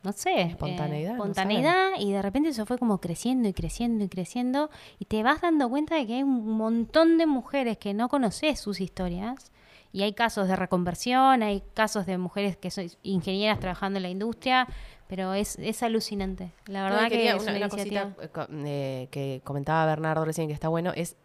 no 0.02 0.12
sé, 0.12 0.30
eh, 0.30 0.42
Espontaneidad, 0.42 1.10
no 1.16 1.24
espontaneidad 1.24 1.88
y 1.98 2.12
de 2.12 2.22
repente 2.22 2.50
eso 2.50 2.64
fue 2.66 2.78
como 2.78 2.98
creciendo 3.00 3.48
y 3.48 3.52
creciendo 3.52 4.04
y 4.04 4.08
creciendo 4.08 4.70
y 5.00 5.06
te 5.06 5.22
vas 5.24 5.40
dando 5.40 5.68
cuenta 5.68 5.96
de 5.96 6.06
que 6.06 6.14
hay 6.14 6.22
un 6.22 6.48
montón 6.56 7.18
de 7.18 7.26
mujeres 7.26 7.78
que 7.78 7.92
no 7.94 8.08
conoces 8.08 8.60
sus 8.60 8.80
historias 8.80 9.50
y 9.96 10.02
hay 10.02 10.12
casos 10.12 10.46
de 10.46 10.56
reconversión, 10.56 11.42
hay 11.42 11.62
casos 11.72 12.04
de 12.04 12.18
mujeres 12.18 12.58
que 12.58 12.70
son 12.70 12.86
ingenieras 13.02 13.58
trabajando 13.60 13.96
en 13.96 14.02
la 14.02 14.10
industria, 14.10 14.68
pero 15.08 15.32
es, 15.32 15.58
es 15.58 15.82
alucinante. 15.82 16.52
La 16.66 16.80
No, 16.80 16.90
verdad 16.96 17.06
y 17.06 17.08
que 17.08 17.30
es 17.30 17.42
una, 17.42 17.56
una, 17.56 17.68
cosita 17.70 18.14
eh, 18.20 18.28
eh, 18.66 19.08
que 19.10 19.40
comentaba 19.42 19.86
Bernardo 19.86 20.26
recién 20.26 20.48
que 20.48 20.52
está 20.52 20.68
bueno 20.68 20.92
es 20.94 21.16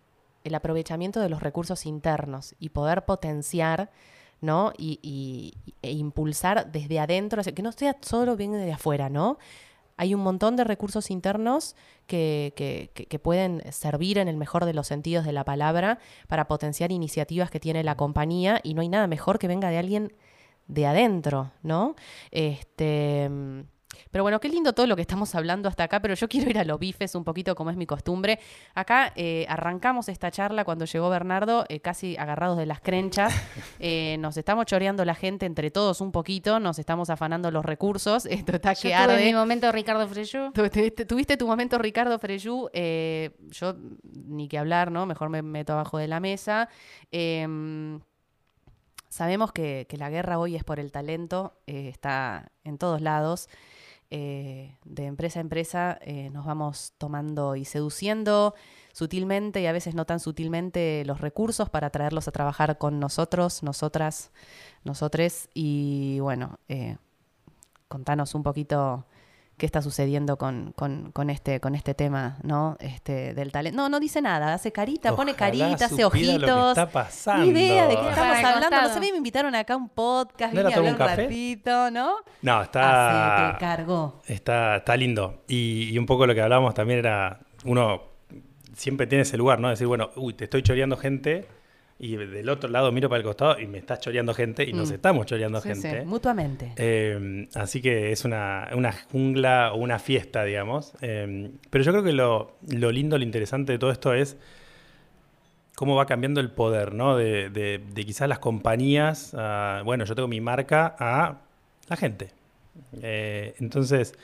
el 0.46 0.56
aprovechamiento 0.56 1.20
de 1.20 1.28
los 1.28 1.44
recursos 1.44 1.86
internos 1.86 2.56
y 2.60 2.70
poder 2.70 3.04
potenciar 3.04 3.90
¿no? 4.40 4.72
Y, 4.78 5.00
y- 5.04 5.54
e 5.82 5.92
impulsar 5.92 6.72
desde 6.72 6.98
adentro, 7.00 7.44
que 7.44 7.62
no 7.62 7.74
sea 7.74 7.98
solo 8.02 8.38
bien 8.38 8.54
de 8.54 8.72
afuera, 8.72 9.10
¿no? 9.10 9.38
Hay 10.02 10.16
un 10.16 10.22
montón 10.22 10.56
de 10.56 10.64
recursos 10.64 11.12
internos 11.12 11.76
que, 12.08 12.54
que- 12.56 12.90
que- 13.08 13.20
pueden 13.20 13.62
servir 13.72 14.18
en 14.18 14.28
el 14.28 14.36
mejor 14.36 14.66
de 14.66 14.74
los 14.74 14.88
sentidos 14.88 15.26
de 15.26 15.32
la 15.32 15.46
palabra 15.46 16.00
para 16.28 16.48
potenciar 16.48 16.92
iniciativas 16.92 17.52
que 17.52 17.60
tiene 17.60 17.84
la 17.84 17.96
compañía 17.96 18.60
y 18.64 18.74
no 18.74 18.82
hay 18.82 18.90
nada 18.90 19.06
mejor 19.06 19.38
que 19.38 19.48
venga 19.48 19.70
de 19.70 19.78
alguien 19.78 20.12
de 20.68 20.88
adentro, 20.88 21.52
¿no? 21.62 21.96
Este, 22.32 23.30
mm, 23.30 23.60
pero 24.10 24.24
bueno, 24.24 24.40
qué 24.40 24.50
lindo 24.50 24.74
todo 24.74 24.88
lo 24.88 24.96
que 24.96 25.02
estamos 25.02 25.36
hablando 25.36 25.70
hasta 25.70 25.84
acá, 25.84 26.00
pero 26.02 26.14
yo 26.16 26.28
quiero 26.28 26.50
ir 26.50 26.58
a 26.60 26.64
los 26.66 26.80
bifes 26.80 27.16
un 27.16 27.24
poquito 27.24 27.56
como 27.56 27.70
es 27.72 27.78
mi 27.78 27.86
costumbre. 27.86 28.40
Acá 28.76 29.14
eh, 29.16 29.46
arrancamos 29.50 30.10
esta 30.10 30.32
charla 30.32 30.64
cuando 30.66 30.86
llegó 30.86 31.10
Bernardo, 31.10 31.66
eh, 31.70 31.80
casi 31.80 32.18
agarrados 32.18 32.58
de 32.58 32.66
las 32.66 32.80
crenchas. 32.82 33.34
Eh, 33.84 34.18
nos 34.20 34.38
estamos 34.38 34.66
choreando 34.68 35.04
la 35.06 35.16
gente 35.16 35.46
entre 35.46 35.72
todos 35.72 36.02
un 36.02 36.12
poquito, 36.12 36.60
nos 36.60 36.78
estamos 36.78 37.10
afanando 37.10 37.50
los 37.52 37.66
recursos. 37.66 38.26
Esto 38.30 38.54
está 38.56 38.74
Yo 38.74 38.82
que 38.82 38.88
tuve 38.90 38.96
arde. 38.96 39.26
mi 39.26 39.34
momento 39.34 39.72
Ricardo 39.72 40.08
Freyú. 40.08 40.52
Tu- 40.54 40.70
Tuviste, 40.70 41.06
tuviste 41.06 41.38
tu 41.38 41.48
momento, 41.48 41.78
Ricardo 41.78 42.18
Freyú. 42.20 42.70
yo, 42.74 43.76
ni 44.04 44.48
que 44.48 44.58
hablar, 44.58 44.92
¿no? 44.92 45.06
Mejor 45.06 45.30
me 45.30 45.42
meto 45.42 45.74
abajo 45.74 45.98
de 45.98 46.08
la 46.08 46.20
mesa. 46.20 46.70
Em, 47.12 48.00
sabemos 49.10 49.52
que, 49.52 49.86
que 49.90 49.98
la 49.98 50.10
guerra 50.10 50.40
hoy 50.40 50.56
es 50.56 50.64
por 50.64 50.80
el 50.80 50.92
talento, 50.92 51.54
está 51.66 52.52
en 52.64 52.78
todos 52.78 53.02
lados. 53.02 53.50
Eh, 54.14 54.76
de 54.84 55.06
empresa 55.06 55.40
a 55.40 55.42
empresa 55.42 55.98
eh, 56.02 56.30
nos 56.32 56.46
vamos 56.46 56.92
tomando 56.98 57.56
y 57.56 57.64
seduciendo 57.64 58.54
sutilmente 58.92 59.62
y 59.62 59.68
a 59.68 59.72
veces 59.72 59.96
no 59.96 60.06
tan 60.06 60.20
sutilmente 60.20 61.04
los 61.06 61.22
recursos 61.22 61.70
para 61.70 61.92
traerlos 61.92 62.28
a 62.28 62.34
trabajar 62.34 62.78
con 62.78 63.00
nosotros, 63.00 63.64
nosotras, 63.64 64.32
nosotres. 64.84 65.48
Y 65.54 66.20
bueno, 66.20 66.60
eh, 66.68 66.98
contanos 67.88 68.36
un 68.36 68.44
poquito 68.44 69.06
qué 69.62 69.68
está 69.68 69.84
sucediendo 69.84 70.38
con, 70.38 70.74
con- 70.76 71.12
con 71.12 71.30
este, 71.30 71.60
con 71.60 71.76
este 71.76 71.94
tema, 71.94 72.40
¿no? 72.42 72.78
Este, 72.80 73.36
del 73.36 73.52
talento. 73.52 73.78
No, 73.78 73.90
no 73.90 74.00
dice 74.00 74.20
nada, 74.20 74.56
hace 74.56 74.72
carita, 74.72 75.16
pone 75.16 75.36
carita, 75.36 75.86
hace 75.86 76.04
ojitos. 76.04 76.42
Lo 76.42 76.64
que 76.66 76.70
está 76.72 76.90
pasando. 76.90 77.46
Ni 77.46 77.52
idea 77.52 77.86
de 77.88 77.96
qué 77.96 78.10
estamos 78.10 78.38
hablando. 78.44 78.82
No 78.82 78.90
sé, 78.92 79.00
me 79.00 79.08
invitaron 79.10 79.54
acá 79.54 79.76
a 79.76 79.78
un 79.78 79.90
podcast, 79.90 80.52
¿No 80.56 80.62
vine 80.62 80.62
era 80.62 80.70
a 80.70 80.74
todo 80.74 80.80
hablar 80.80 80.96
un 80.96 81.02
un 81.02 81.08
café? 81.08 81.22
ratito, 81.22 81.92
¿no? 81.92 82.16
No, 82.42 82.64
está. 82.64 83.46
Hacete 83.50 83.60
cargo. 83.60 84.20
Está, 84.26 84.78
está 84.78 84.98
lindo. 84.98 85.44
Y, 85.48 85.90
y 85.92 85.98
un 86.00 86.08
poco 86.08 86.26
lo 86.26 86.34
que 86.34 86.42
hablábamos 86.42 86.74
también 86.74 86.98
era, 86.98 87.40
uno 87.64 88.02
siempre 88.76 89.06
tiene 89.06 89.22
ese 89.22 89.38
lugar, 89.38 89.60
¿no? 89.60 89.70
Decir, 89.70 89.86
bueno, 89.86 90.10
uy, 90.16 90.34
te 90.34 90.46
estoy 90.46 90.64
choreando 90.64 90.98
gente 90.98 91.48
y 92.04 92.16
del 92.16 92.50
otro 92.50 92.68
lado 92.68 92.92
miro 92.92 93.10
para 93.10 93.20
el 93.20 93.24
costado 93.24 93.60
y 93.60 93.68
me 93.68 93.78
estás 93.78 94.00
choreando 94.00 94.34
gente 94.34 94.64
y 94.68 94.74
nos 94.74 94.90
Mm. 94.90 94.94
estamos 94.96 95.26
choreando 95.28 95.62
Sí, 95.62 95.70
gente. 95.70 96.00
sí, 96.02 96.06
mutuamente. 96.08 96.74
Eh, 96.76 97.48
así 97.54 97.80
que 97.80 98.12
es 98.12 98.26
una, 98.26 98.70
una 98.76 98.92
jungla 98.92 99.72
o 99.74 99.78
una 99.78 100.00
fiesta, 100.00 100.44
digamos. 100.44 100.94
Eh, 101.02 101.52
pero 101.70 101.84
yo 101.84 101.92
creo 101.92 102.04
que 102.04 102.12
lo, 102.14 102.56
lo 102.70 102.92
lindo, 102.92 103.20
lo 103.20 103.24
interesante 103.24 103.74
de 103.74 103.78
todo 103.78 103.92
esto 103.92 104.16
es 104.16 104.36
cómo 105.76 105.96
va 105.96 106.06
cambiando 106.08 106.42
el 106.42 106.50
poder, 106.50 106.94
¿no? 106.94 107.16
De, 107.18 107.50
de- 107.52 107.80
de 107.94 108.06
quizás 108.06 108.28
las 108.28 108.40
compañías, 108.40 109.34
a, 109.38 109.82
bueno, 109.86 110.04
yo 110.06 110.16
tengo 110.16 110.28
mi 110.28 110.42
marca, 110.42 110.96
a 110.98 111.38
la 111.88 111.96
gente. 111.98 112.30
Eh, 113.02 113.54
entonces, 113.60 114.16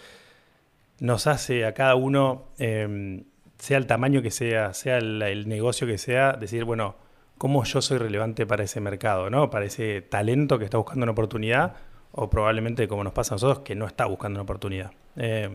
nos 1.00 1.28
hace 1.28 1.66
a 1.66 1.74
cada 1.74 1.94
uno, 1.96 2.46
sea 2.58 3.78
el 3.78 3.86
tamaño 3.88 4.22
que 4.24 4.32
sea, 4.32 4.74
sea 4.74 4.98
el, 4.98 5.22
el 5.22 5.48
negocio 5.48 5.86
que 5.86 5.98
sea, 6.00 6.34
decir, 6.34 6.64
bueno, 6.64 6.96
¿cómo 7.38 7.64
yo 7.64 7.82
soy 7.82 7.98
relevante 7.98 8.46
para 8.46 8.64
ese 8.64 8.80
mercado, 8.80 9.30
¿no? 9.30 9.50
Para 9.50 9.66
ese 9.66 10.02
talento 10.02 10.58
que 10.60 10.66
está 10.66 10.78
buscando 10.78 11.04
una 11.04 11.12
oportunidad, 11.12 11.74
o 12.12 12.30
probablemente, 12.30 12.88
como 12.88 13.04
nos 13.04 13.14
pasa 13.14 13.34
a 13.34 13.36
nosotros, 13.36 13.60
que 13.60 13.76
no 13.76 13.86
está 13.86 14.06
buscando 14.06 14.38
una 14.38 14.44
oportunidad. 14.44 14.92
Eh, 15.16 15.50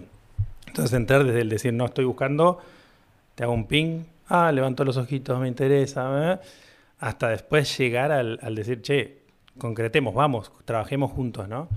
entonces, 0.66 0.92
entrar 0.94 1.24
desde 1.24 1.40
el 1.40 1.48
decir, 1.48 1.72
no 1.72 1.86
estoy 1.86 2.04
buscando, 2.04 2.58
te 3.34 3.44
hago 3.44 3.52
un 3.52 3.66
ping, 3.66 4.04
ah, 4.28 4.52
levanto 4.52 4.84
los 4.84 4.96
ojitos, 4.96 5.38
me 5.40 5.48
interesa, 5.48 6.34
¿eh? 6.34 6.38
hasta 7.00 7.28
después 7.28 7.76
llegar 7.78 8.12
al, 8.12 8.54
decir, 8.54 8.80
che, 8.82 9.22
concretemos, 9.58 10.14
vamos, 10.14 10.52
trabajemos 10.64 11.10
juntos, 11.10 11.48
¿no? 11.48 11.68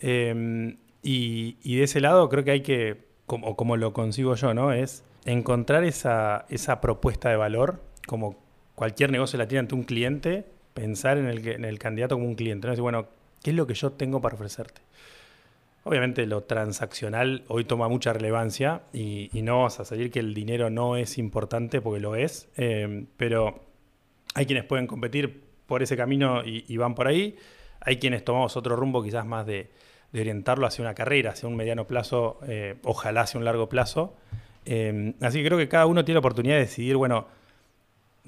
Eh, 0.00 0.76
y, 1.02 1.56
y 1.62 1.76
de 1.76 1.84
ese 1.84 2.00
lado 2.00 2.28
creo 2.28 2.44
que 2.44 2.50
hay 2.50 2.60
que 2.60 3.08
como, 3.28 3.54
como 3.54 3.76
lo 3.76 3.92
consigo 3.92 4.34
yo, 4.34 4.54
¿no? 4.54 4.72
Es 4.72 5.04
encontrar 5.24 5.84
esa, 5.84 6.46
esa 6.48 6.80
propuesta 6.80 7.28
de 7.28 7.36
valor, 7.36 7.80
como 8.06 8.36
cualquier 8.78 9.10
negocio 9.10 9.36
la 9.38 9.48
tiene 9.48 9.60
ante 9.60 9.74
un 9.74 9.82
cliente, 9.82 10.46
pensar 10.72 11.18
en 11.18 11.26
el, 11.26 11.46
en 11.48 11.64
el 11.64 11.80
candidato 11.80 12.14
como 12.14 12.28
un 12.28 12.36
cliente. 12.36 12.68
¿no? 12.68 12.70
Decir, 12.70 12.82
bueno, 12.82 13.08
¿qué 13.42 13.50
es 13.50 13.56
lo 13.56 13.66
que 13.66 13.74
yo 13.74 13.90
tengo 13.90 14.20
para 14.20 14.36
ofrecerte? 14.36 14.82
Obviamente 15.82 16.26
lo 16.26 16.44
transaccional 16.44 17.42
hoy 17.48 17.64
toma 17.64 17.88
mucha 17.88 18.12
relevancia 18.12 18.82
y, 18.92 19.30
no 19.42 19.62
vas 19.62 19.80
a 19.80 19.84
salir 19.84 20.12
que 20.12 20.20
el 20.20 20.32
dinero 20.32 20.70
no 20.70 20.96
es 20.96 21.18
importante 21.18 21.80
porque 21.80 21.98
lo 21.98 22.14
es, 22.14 22.48
eh, 22.56 23.06
pero 23.16 23.64
hay 24.34 24.46
quienes 24.46 24.64
pueden 24.64 24.86
competir 24.86 25.42
por 25.66 25.82
ese 25.82 25.96
camino 25.96 26.42
y, 26.44 26.76
van 26.76 26.94
por 26.94 27.08
ahí, 27.08 27.36
hay 27.80 27.96
quienes 27.96 28.24
tomamos 28.24 28.56
otro 28.56 28.76
rumbo 28.76 29.02
quizás 29.02 29.26
más 29.26 29.44
de, 29.44 29.70
orientarlo 30.12 30.66
hacia 30.66 30.82
una 30.82 30.94
carrera, 30.94 31.32
hacia 31.32 31.48
un 31.48 31.56
mediano 31.56 31.86
plazo, 31.86 32.38
eh, 32.46 32.76
ojalá 32.84 33.22
hacia 33.22 33.38
un 33.38 33.44
largo 33.44 33.68
plazo. 33.68 34.14
Eh, 34.66 35.14
así 35.20 35.38
que 35.42 35.46
creo 35.46 35.58
que 35.58 35.68
cada 35.68 35.86
uno 35.86 36.04
tiene 36.04 36.16
la 36.16 36.20
oportunidad 36.20 36.54
de 36.54 36.60
decidir, 36.60 36.96
bueno, 36.96 37.26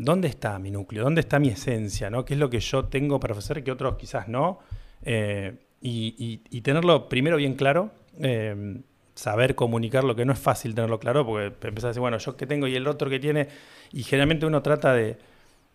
¿dónde 0.05 0.29
está 0.29 0.59
mi 0.59 0.71
núcleo? 0.71 1.05
¿Dónde 1.05 1.21
está 1.21 1.39
mi 1.39 1.49
esencia? 1.49 2.11
¿no? 2.11 2.25
¿Qué 2.25 2.35
es 2.35 2.41
lo 2.41 2.51
que 2.51 2.61
yo 2.61 2.85
tengo 2.87 3.21
para 3.21 3.33
ofrecer 3.33 3.63
que 3.63 3.71
otros 3.73 3.97
quizás 3.97 4.29
no? 4.29 4.59
Eh, 5.03 5.55
y, 5.81 6.15
y- 6.19 6.57
y 6.57 6.61
tenerlo 6.61 7.09
primero 7.09 7.37
bien 7.37 7.55
claro, 7.55 7.91
eh, 8.21 8.81
saber 9.15 9.55
comunicarlo, 9.55 10.15
que 10.17 10.25
no 10.25 10.33
es 10.33 10.39
fácil 10.39 10.75
tenerlo 10.75 10.99
claro, 10.99 11.25
porque 11.27 11.47
empezás 11.69 11.85
a 11.85 11.89
decir, 11.89 12.01
bueno, 12.01 12.19
yo 12.19 12.37
qué 12.37 12.47
tengo 12.47 12.67
y 12.67 12.75
el 12.77 12.87
otro 12.87 13.09
que 13.11 13.19
tiene, 13.21 13.49
y 13.93 14.03
generalmente 14.03 14.47
uno 14.47 14.63
trata 14.63 14.93
de, 14.95 15.19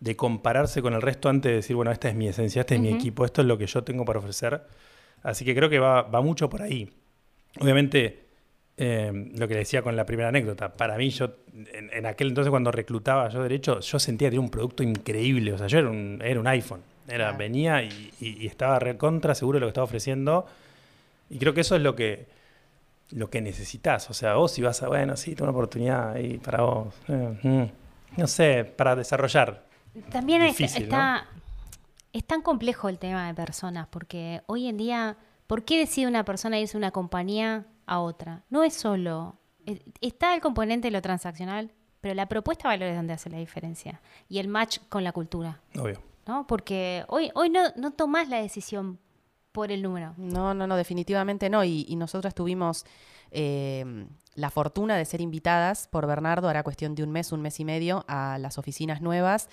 de 0.00 0.16
compararse 0.16 0.82
con 0.82 0.94
el 0.94 1.02
resto 1.02 1.28
antes 1.28 1.50
de 1.50 1.56
decir, 1.56 1.76
bueno, 1.76 1.90
esta 1.92 2.08
es 2.08 2.14
mi 2.14 2.28
esencia, 2.28 2.60
este 2.60 2.74
es 2.76 2.80
mi 2.80 2.88
equipo, 2.96 3.24
esto 3.24 3.40
es 3.40 3.46
lo 3.46 3.56
que 3.58 3.66
yo 3.66 3.82
tengo 3.84 4.04
para 4.04 4.18
ofrecer. 4.18 4.62
Así 5.22 5.44
que 5.44 5.54
creo 5.54 5.68
que 5.68 5.78
va, 5.78 6.02
va 6.02 6.20
mucho 6.22 6.48
por 6.48 6.62
ahí. 6.62 6.90
Obviamente, 7.60 8.25
eh, 8.78 9.30
lo 9.34 9.48
que 9.48 9.54
le 9.54 9.60
decía 9.60 9.82
con 9.82 9.96
la 9.96 10.04
primera 10.04 10.28
anécdota, 10.28 10.72
para 10.74 10.96
mí 10.98 11.10
yo, 11.10 11.30
en, 11.72 11.90
en 11.92 12.06
aquel 12.06 12.28
entonces 12.28 12.50
cuando 12.50 12.70
reclutaba 12.70 13.28
yo 13.30 13.42
derecho, 13.42 13.80
yo 13.80 13.98
sentía 13.98 14.26
que 14.28 14.32
tenía 14.32 14.40
un 14.44 14.50
producto 14.50 14.82
increíble, 14.82 15.52
o 15.54 15.58
sea, 15.58 15.66
yo 15.66 15.78
era 15.78 15.88
un, 15.88 16.20
era 16.22 16.38
un 16.40 16.46
iPhone, 16.46 16.82
era, 17.08 17.32
venía 17.32 17.82
y, 17.82 18.10
y- 18.20 18.42
y 18.42 18.46
estaba 18.46 18.78
recontra 18.78 19.34
seguro 19.34 19.56
de 19.56 19.60
lo 19.60 19.66
que 19.66 19.70
estaba 19.70 19.84
ofreciendo, 19.84 20.46
y 21.30 21.38
creo 21.38 21.54
que 21.54 21.62
eso 21.62 21.74
es 21.76 21.82
lo 21.82 21.96
que, 21.96 22.26
lo 23.12 23.30
que 23.30 23.40
necesitas, 23.40 24.10
o 24.10 24.14
sea, 24.14 24.34
vos 24.34 24.52
si 24.52 24.62
vas 24.62 24.82
a, 24.82 24.88
bueno, 24.88 25.16
sí, 25.16 25.34
tengo 25.34 25.44
una 25.50 25.52
oportunidad 25.52 26.12
ahí 26.12 26.38
para 26.38 26.62
vos, 26.62 26.94
eh, 27.08 27.38
mm, 27.42 28.18
no 28.20 28.26
sé, 28.26 28.64
para 28.64 28.94
desarrollar. 28.96 29.64
También 30.10 30.42
es- 30.42 30.56
Difícil, 30.58 30.82
está, 30.84 31.26
es 32.12 32.24
tan 32.24 32.42
complejo 32.42 32.88
el 32.90 32.98
tema 32.98 33.26
de 33.28 33.34
personas, 33.34 33.86
porque 33.88 34.42
hoy 34.46 34.66
en 34.68 34.76
día, 34.76 35.16
¿por 35.46 35.64
qué 35.64 35.78
decide 35.78 36.06
una 36.08 36.24
persona 36.24 36.58
irse 36.60 36.72
de 36.72 36.78
una 36.78 36.90
compañía 36.90 37.64
a 37.86 38.00
otra? 38.00 38.44
No 38.50 38.62
es 38.62 38.74
solo, 38.74 39.38
es- 39.64 39.80
está 40.00 40.34
el 40.34 40.40
componente 40.40 40.88
de 40.88 40.92
lo 40.92 41.02
transaccional, 41.02 41.72
pero 42.00 42.14
la 42.14 42.26
propuesta 42.28 42.68
de 42.68 42.76
valor 42.76 42.88
es 42.90 42.96
donde 42.96 43.12
hace 43.14 43.30
la 43.30 43.38
diferencia. 43.38 44.00
Y 44.28 44.38
el 44.38 44.48
match 44.48 44.78
con 44.88 45.02
la 45.04 45.12
cultura, 45.12 45.60
Obvio. 45.78 46.00
¿no? 46.26 46.46
Porque 46.46 47.04
hoy, 47.08 47.30
hoy 47.34 47.50
no, 47.50 47.60
no 47.76 47.90
tomás 47.92 48.28
la 48.28 48.38
decisión 48.40 48.98
por 49.52 49.72
el 49.72 49.82
número. 49.82 50.12
No, 50.18 50.52
no, 50.54 50.66
no, 50.66 50.76
definitivamente 50.76 51.48
no. 51.48 51.64
Y, 51.64 51.86
y 51.88 51.96
nosotras 51.96 52.34
tuvimos 52.34 52.84
eh, 53.30 54.06
la 54.34 54.50
fortuna 54.50 54.96
de 54.96 55.04
ser 55.04 55.20
invitadas 55.20 55.88
por 55.88 56.06
Bernardo, 56.06 56.48
hará 56.48 56.62
cuestión 56.62 56.94
de 56.94 57.02
un 57.02 57.10
mes, 57.10 57.32
un 57.32 57.40
mes 57.40 57.58
y 57.58 57.64
medio, 57.64 58.04
a 58.06 58.38
las 58.38 58.58
oficinas 58.58 59.00
nuevas. 59.00 59.48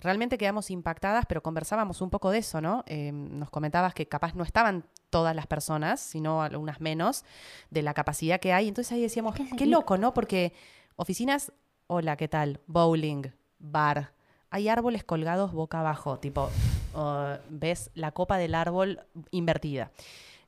Realmente 0.00 0.38
quedamos 0.38 0.70
impactadas, 0.70 1.26
pero 1.26 1.42
conversábamos 1.42 2.00
un 2.00 2.10
poco 2.10 2.30
de 2.30 2.38
eso, 2.38 2.60
¿no? 2.60 2.84
Eh, 2.86 3.10
nos 3.12 3.50
comentabas 3.50 3.94
que 3.94 4.06
capaz 4.06 4.34
no 4.34 4.44
estaban 4.44 4.84
todas 5.10 5.34
las 5.34 5.46
personas, 5.46 5.98
sino 5.98 6.42
algunas 6.42 6.80
menos, 6.80 7.24
de 7.70 7.82
la 7.82 7.94
capacidad 7.94 8.38
que 8.38 8.52
hay. 8.52 8.68
Entonces 8.68 8.92
ahí 8.92 9.02
decíamos, 9.02 9.34
¿Qué 9.56 9.66
loco, 9.66 9.98
¿no? 9.98 10.14
Porque 10.14 10.52
oficinas, 10.94 11.52
hola, 11.88 12.16
¿qué 12.16 12.28
tal? 12.28 12.60
Bowling, 12.66 13.24
bar. 13.58 14.12
Hay 14.50 14.68
árboles 14.68 15.02
colgados 15.02 15.52
boca 15.52 15.80
abajo, 15.80 16.18
tipo, 16.18 16.48
uh, 16.94 17.36
ves 17.50 17.90
la 17.94 18.12
copa 18.12 18.38
del 18.38 18.54
árbol 18.54 19.00
invertida. 19.30 19.90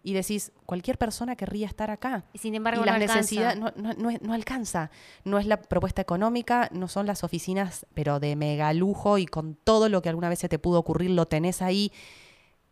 Y 0.03 0.15
decís, 0.15 0.53
cualquier 0.65 0.97
persona 0.97 1.37
querría 1.37 1.67
estar 1.67 1.91
acá. 1.91 2.25
Y 2.33 2.39
sin 2.39 2.55
embargo, 2.55 2.83
y 2.83 2.87
las 2.87 2.95
necesidades 3.17 3.59
no, 3.59 3.73
no- 3.77 3.93
no 3.95 4.17
no 4.23 4.33
alcanza. 4.33 4.91
No 5.25 5.39
es 5.39 5.47
la 5.47 5.61
propuesta 5.61 6.01
económica, 6.01 6.69
no 6.73 6.89
son 6.89 7.07
las 7.07 7.23
oficinas, 7.23 7.85
pero 7.93 8.19
de 8.19 8.35
mega 8.35 8.73
lujo 8.73 9.19
y 9.19 9.27
con 9.27 9.57
todo 9.57 9.89
lo 9.91 10.01
que 10.01 10.09
alguna 10.09 10.29
vez 10.31 10.39
se 10.39 10.49
te 10.49 10.59
pudo 10.59 10.79
ocurrir, 10.79 11.11
lo 11.11 11.27
tenés 11.27 11.61
ahí. 11.61 11.93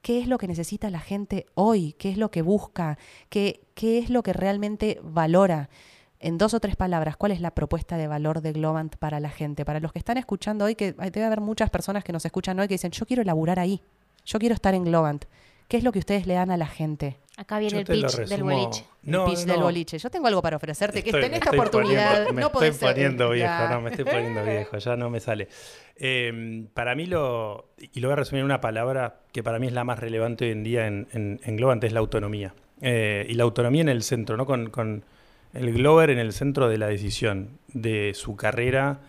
¿Qué 0.00 0.20
es 0.20 0.28
lo 0.28 0.38
que 0.38 0.48
necesita 0.48 0.88
la 0.90 1.00
gente 1.00 1.46
hoy? 1.54 1.92
¿Qué 1.98 2.08
es 2.10 2.16
lo 2.16 2.30
que 2.30 2.40
busca? 2.40 2.98
¿Qué, 3.28 3.60
qué 3.74 3.98
es 3.98 4.10
lo 4.10 4.22
que 4.22 4.32
realmente 4.32 5.00
valora? 5.02 5.68
En 6.20 6.38
dos 6.38 6.54
o 6.54 6.60
tres 6.60 6.76
palabras, 6.76 7.16
¿cuál 7.16 7.32
es 7.32 7.40
la 7.40 7.50
propuesta 7.50 7.96
de 7.96 8.06
valor 8.08 8.40
de 8.40 8.52
Globant 8.52 8.96
para 8.96 9.20
la 9.20 9.28
gente? 9.30 9.64
Para 9.64 9.80
los 9.80 9.92
que 9.92 9.98
están 9.98 10.16
escuchando 10.16 10.64
hoy, 10.64 10.74
que 10.76 10.92
debe 10.92 11.24
haber 11.24 11.40
muchas 11.40 11.68
personas 11.70 12.04
que 12.04 12.12
nos 12.12 12.24
escuchan 12.24 12.58
hoy 12.58 12.68
que 12.68 12.74
dicen, 12.74 12.90
yo 12.92 13.06
quiero 13.06 13.22
laburar 13.22 13.58
ahí, 13.58 13.82
yo 14.24 14.38
quiero 14.38 14.54
estar 14.54 14.74
en 14.74 14.84
Globant. 14.84 15.26
¿Qué 15.68 15.76
es 15.76 15.84
lo 15.84 15.92
que 15.92 15.98
ustedes 15.98 16.26
le 16.26 16.34
dan 16.34 16.50
a 16.50 16.56
la 16.56 16.66
gente? 16.66 17.16
Acá 17.36 17.58
viene 17.58 17.84
Yo 17.84 17.92
el 17.92 18.00
pitch 18.02 18.16
del 18.26 18.42
boliche. 18.42 18.84
No, 19.02 19.26
el 19.26 19.30
pitch 19.34 19.46
no, 19.46 19.52
del 19.52 19.62
boliche. 19.62 19.98
Yo 19.98 20.10
tengo 20.10 20.26
algo 20.26 20.42
para 20.42 20.56
ofrecerte, 20.56 21.02
que 21.04 21.10
Estoy- 21.10 21.20
tenés 21.22 21.38
esta 21.38 21.50
estoy 21.50 21.58
oportunidad. 21.60 22.08
poniendo- 22.10 22.32
me 22.32 22.40
no 22.40 22.46
estoy 22.48 22.58
podés 22.60 22.76
ser- 22.76 22.92
poniendo 22.94 23.30
viejo, 23.30 23.46
Ya. 23.48 23.68
no, 23.70 23.80
me 23.82 23.90
estoy 23.90 24.04
poniendo 24.06 24.42
viejo, 24.44 24.78
ya 24.78 24.96
no 24.96 25.10
me 25.10 25.20
sale. 25.20 25.48
Eh, 25.96 26.64
para 26.74 26.94
mí 26.94 27.06
lo, 27.06 27.68
y 27.78 28.00
lo 28.00 28.08
voy 28.08 28.12
a 28.14 28.16
resumir 28.16 28.40
en 28.40 28.46
una 28.46 28.60
palabra 28.60 29.20
que 29.32 29.42
para 29.42 29.58
mí 29.58 29.66
es 29.66 29.72
la 29.72 29.84
más 29.84 29.98
relevante 29.98 30.46
hoy 30.46 30.52
en 30.52 30.64
día 30.64 30.86
en, 30.86 31.06
en, 31.12 31.40
en 31.44 31.56
Globant, 31.56 31.84
es 31.84 31.92
la 31.92 32.00
autonomía. 32.00 32.54
Eh, 32.80 33.26
y 33.28 33.34
la 33.34 33.44
autonomía 33.44 33.82
en 33.82 33.88
el 33.88 34.02
centro, 34.02 34.36
¿no? 34.36 34.46
Con, 34.46 34.70
con 34.70 35.04
el 35.54 35.72
Glover 35.72 36.10
en 36.10 36.18
el 36.18 36.32
centro 36.32 36.68
de 36.68 36.78
la 36.78 36.86
decisión, 36.86 37.58
de 37.72 38.12
su 38.14 38.36
carrera, 38.36 39.00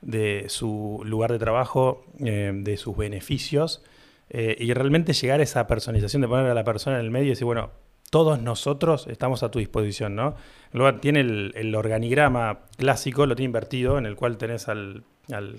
de 0.00 0.46
su 0.48 1.02
lugar 1.04 1.30
de 1.32 1.38
trabajo, 1.38 2.04
eh, 2.24 2.52
de 2.54 2.76
sus 2.76 2.96
beneficios, 2.96 3.82
eh, 4.30 4.56
y 4.58 4.72
realmente 4.74 5.12
llegar 5.12 5.40
a 5.40 5.42
esa 5.42 5.66
personalización 5.66 6.22
de 6.22 6.28
poner 6.28 6.46
a 6.46 6.54
la 6.54 6.64
persona 6.64 6.98
en 6.98 7.04
el 7.04 7.10
medio 7.10 7.26
y 7.26 7.30
decir, 7.30 7.44
bueno, 7.44 7.70
todos 8.10 8.40
nosotros 8.40 9.06
estamos 9.08 9.42
a 9.42 9.50
tu 9.50 9.58
disposición, 9.58 10.14
¿no? 10.14 10.34
Luego 10.72 10.98
tiene 11.00 11.20
el, 11.20 11.74
organigrama 11.74 12.60
clásico, 12.76 13.26
lo 13.26 13.34
tiene 13.36 13.46
invertido, 13.46 13.98
en 13.98 14.06
el 14.06 14.16
cual 14.16 14.36
tenés 14.36 14.68
al, 14.68 15.04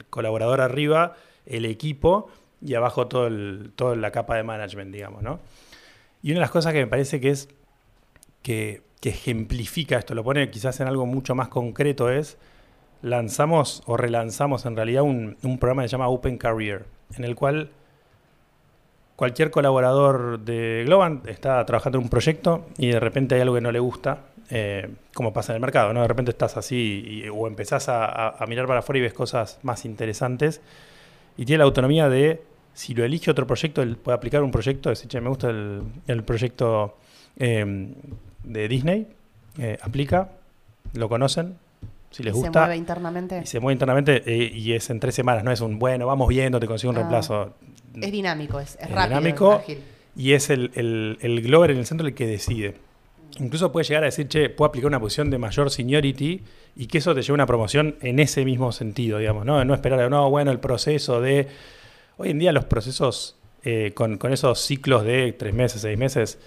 colaborador 0.09 0.61
arriba, 0.61 1.15
el 1.45 1.65
equipo 1.65 2.29
y 2.61 2.73
abajo 2.73 3.07
toda 3.07 3.29
la 3.95 4.11
capa 4.11 4.35
de 4.35 4.43
management, 4.43 4.93
digamos, 4.93 5.23
¿no? 5.23 5.39
Y 6.23 6.31
una 6.31 6.39
de 6.39 6.41
las 6.41 6.51
cosas 6.51 6.73
que 6.73 6.79
me 6.79 6.87
parece 6.87 7.19
que 7.19 7.29
es 7.29 7.49
que, 8.41 8.81
que 9.01 9.09
ejemplifica 9.09 9.97
esto, 9.97 10.15
lo 10.15 10.23
pone 10.23 10.49
quizás 10.49 10.79
en 10.79 10.87
algo 10.87 11.05
mucho 11.05 11.35
más 11.35 11.49
concreto, 11.49 12.09
es 12.09 12.37
lanzamos 13.01 13.83
o 13.85 13.97
relanzamos 13.97 14.65
en 14.65 14.75
realidad 14.75 15.03
un, 15.03 15.37
un 15.43 15.59
programa 15.59 15.83
que 15.83 15.89
se 15.89 15.91
llama 15.93 16.07
Open 16.07 16.37
Career, 16.37 16.85
en 17.15 17.23
el 17.23 17.35
cual 17.35 17.69
cualquier 19.17 19.49
colaborador 19.49 20.39
de 20.39 20.83
Globant 20.85 21.27
está 21.27 21.65
trabajando 21.65 21.97
en 21.97 22.05
un 22.05 22.09
proyecto 22.09 22.67
y 22.77 22.89
de 22.89 22.99
repente 22.99 23.35
hay 23.35 23.41
algo 23.41 23.55
que 23.55 23.61
no 23.61 23.71
le 23.71 23.79
gusta, 23.79 24.19
eh, 24.51 24.87
como 25.13 25.33
pasa 25.33 25.51
en 25.51 25.55
el 25.55 25.61
mercado, 25.61 25.91
¿no? 25.91 26.03
De 26.03 26.07
repente 26.07 26.31
estás 26.31 26.55
así 26.55 27.23
y- 27.25 27.27
o 27.27 27.47
empezás 27.47 27.89
a, 27.89 28.37
mirar 28.47 28.67
para 28.67 28.79
afuera 28.79 28.99
y 28.99 29.01
ves 29.01 29.13
cosas 29.13 29.59
más 29.63 29.85
interesantes 29.85 30.61
y 31.35 31.45
tiene 31.45 31.57
la 31.57 31.63
autonomía 31.63 32.09
de, 32.09 32.43
si 32.75 32.93
lo 32.93 33.03
elige 33.03 33.31
otro 33.31 33.47
proyecto, 33.47 33.81
él 33.81 33.97
puede 33.97 34.15
aplicar 34.15 34.43
un 34.43 34.51
proyecto, 34.51 34.89
decir, 34.89 35.09
che, 35.09 35.19
me 35.19 35.29
gusta 35.29 35.49
el, 35.49 36.23
proyecto 36.23 36.97
eh, 37.37 37.91
de 38.43 38.67
Disney, 38.67 39.07
eh, 39.57 39.79
aplica, 39.81 40.29
lo 40.93 41.09
conocen, 41.09 41.57
si 42.11 42.23
les 42.23 42.33
Y 42.33 42.37
se 42.37 42.41
gusta, 42.45 42.59
mueve 42.61 42.77
internamente. 42.77 43.41
y 43.43 43.45
se 43.47 43.59
mueve 43.59 43.73
internamente 43.73 44.23
eh, 44.25 44.51
y 44.53 44.73
es 44.73 44.89
en 44.89 44.99
tres 44.99 45.13
semanas, 45.15 45.43
no 45.43 45.51
es 45.51 45.61
un, 45.61 45.77
bueno, 45.79 46.05
vamos 46.07 46.27
viendo, 46.29 46.59
te 46.59 46.67
consigo 46.67 46.91
un 46.91 46.97
Ah. 46.97 46.99
reemplazo. 46.99 47.53
Es 48.01 48.11
dinámico, 48.11 48.59
es, 48.59 48.75
es 48.75 48.81
Es 48.83 48.91
rápido, 48.91 49.19
dinámico. 49.19 49.63
es. 49.67 49.77
Y 50.15 50.33
es 50.33 50.49
el, 50.49 50.71
el, 50.75 51.17
el 51.21 51.41
Glover 51.41 51.71
en 51.71 51.77
el 51.77 51.85
centro 51.85 52.07
el 52.07 52.13
que 52.15 52.25
decide. 52.25 52.75
Incluso 53.39 53.71
puede 53.71 53.83
llegar 53.85 54.03
a 54.03 54.07
decir, 54.07 54.27
che, 54.27 54.49
puedo 54.49 54.69
aplicar 54.69 54.87
una 54.87 54.99
posición 54.99 55.29
de 55.29 55.37
mayor 55.37 55.69
seniority 55.69 56.41
y 56.75 56.87
que 56.87 56.97
eso 56.99 57.13
te 57.13 57.21
lleve 57.21 57.33
a 57.33 57.35
una 57.35 57.45
promoción 57.45 57.95
en 58.01 58.19
ese 58.19 58.43
mismo 58.45 58.71
sentido, 58.71 59.19
digamos, 59.19 59.45
¿no? 59.45 59.63
No 59.63 59.73
esperar, 59.75 60.09
no, 60.09 60.29
bueno, 60.29 60.49
el 60.51 60.59
proceso 60.59 61.21
de... 61.21 61.47
Hoy 62.17 62.31
en 62.31 62.39
día 62.39 62.51
los 62.51 62.65
procesos 62.65 63.35
eh, 63.63 63.91
con, 63.93 64.17
con 64.17 64.33
esos 64.33 64.59
ciclos 64.59 65.03
de 65.03 65.33
tres 65.33 65.53
meses, 65.53 65.81
seis 65.81 65.97
meses, 65.99 66.39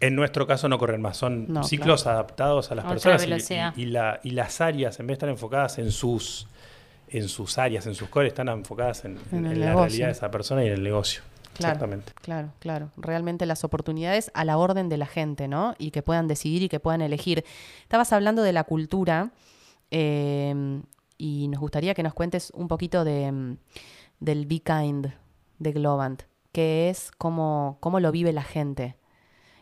en 0.00 0.14
nuestro 0.14 0.46
caso 0.46 0.68
no 0.68 0.78
corren 0.78 1.00
más, 1.02 1.16
son 1.16 1.46
No, 1.52 1.62
ciclos 1.64 2.06
adaptados 2.06 2.70
a 2.70 2.74
las 2.74 2.84
Otra 2.84 2.94
personas 3.16 3.50
y- 3.76 3.86
la- 3.86 4.20
y 4.22 4.30
las 4.30 4.60
áreas, 4.60 4.98
en 5.00 5.06
vez 5.06 5.10
de 5.10 5.12
estar 5.14 5.28
enfocadas 5.28 5.78
en 5.78 5.90
sus, 5.90 6.46
en 7.08 7.28
sus 7.28 7.58
áreas, 7.58 7.86
en 7.86 7.94
sus 7.94 8.08
cores, 8.08 8.28
están 8.32 8.48
enfocadas 8.48 9.04
en, 9.04 9.18
En 9.32 9.46
el 9.46 9.52
en 9.54 9.60
la 9.60 9.74
realidad 9.74 10.06
de 10.06 10.12
esa 10.12 10.30
persona 10.30 10.62
y 10.64 10.68
en 10.68 10.74
el 10.74 10.82
negocio. 10.82 11.22
Claro. 11.54 11.72
Exactamente. 11.74 12.12
Claro, 12.22 12.52
claro. 12.60 12.90
Realmente 12.96 13.44
las 13.44 13.64
oportunidades 13.64 14.30
a 14.34 14.44
la 14.44 14.58
orden 14.58 14.88
de 14.88 14.96
la 14.96 15.06
gente, 15.06 15.48
¿no? 15.48 15.74
Y 15.78 15.90
que 15.90 16.02
puedan 16.02 16.28
decidir 16.28 16.62
y 16.62 16.68
que 16.68 16.78
puedan 16.78 17.00
elegir. 17.02 17.44
Estabas 17.82 18.12
hablando 18.12 18.42
de 18.42 18.52
la 18.52 18.62
cultura 18.62 19.32
eh, 19.90 20.80
y 21.16 21.48
nos 21.48 21.60
gustaría 21.60 21.94
que 21.94 22.02
nos 22.02 22.14
cuentes 22.14 22.52
un 22.54 22.68
poquito 22.68 23.04
de, 23.04 23.32
mm, 23.32 23.56
del 24.20 24.46
Be 24.46 24.60
Kind 24.60 25.08
de 25.58 25.72
Globant, 25.72 26.22
que 26.52 26.90
es 26.90 27.10
cómo, 27.18 27.78
cómo 27.80 27.98
lo 27.98 28.12
vive 28.12 28.32
la 28.32 28.44
gente. 28.44 28.94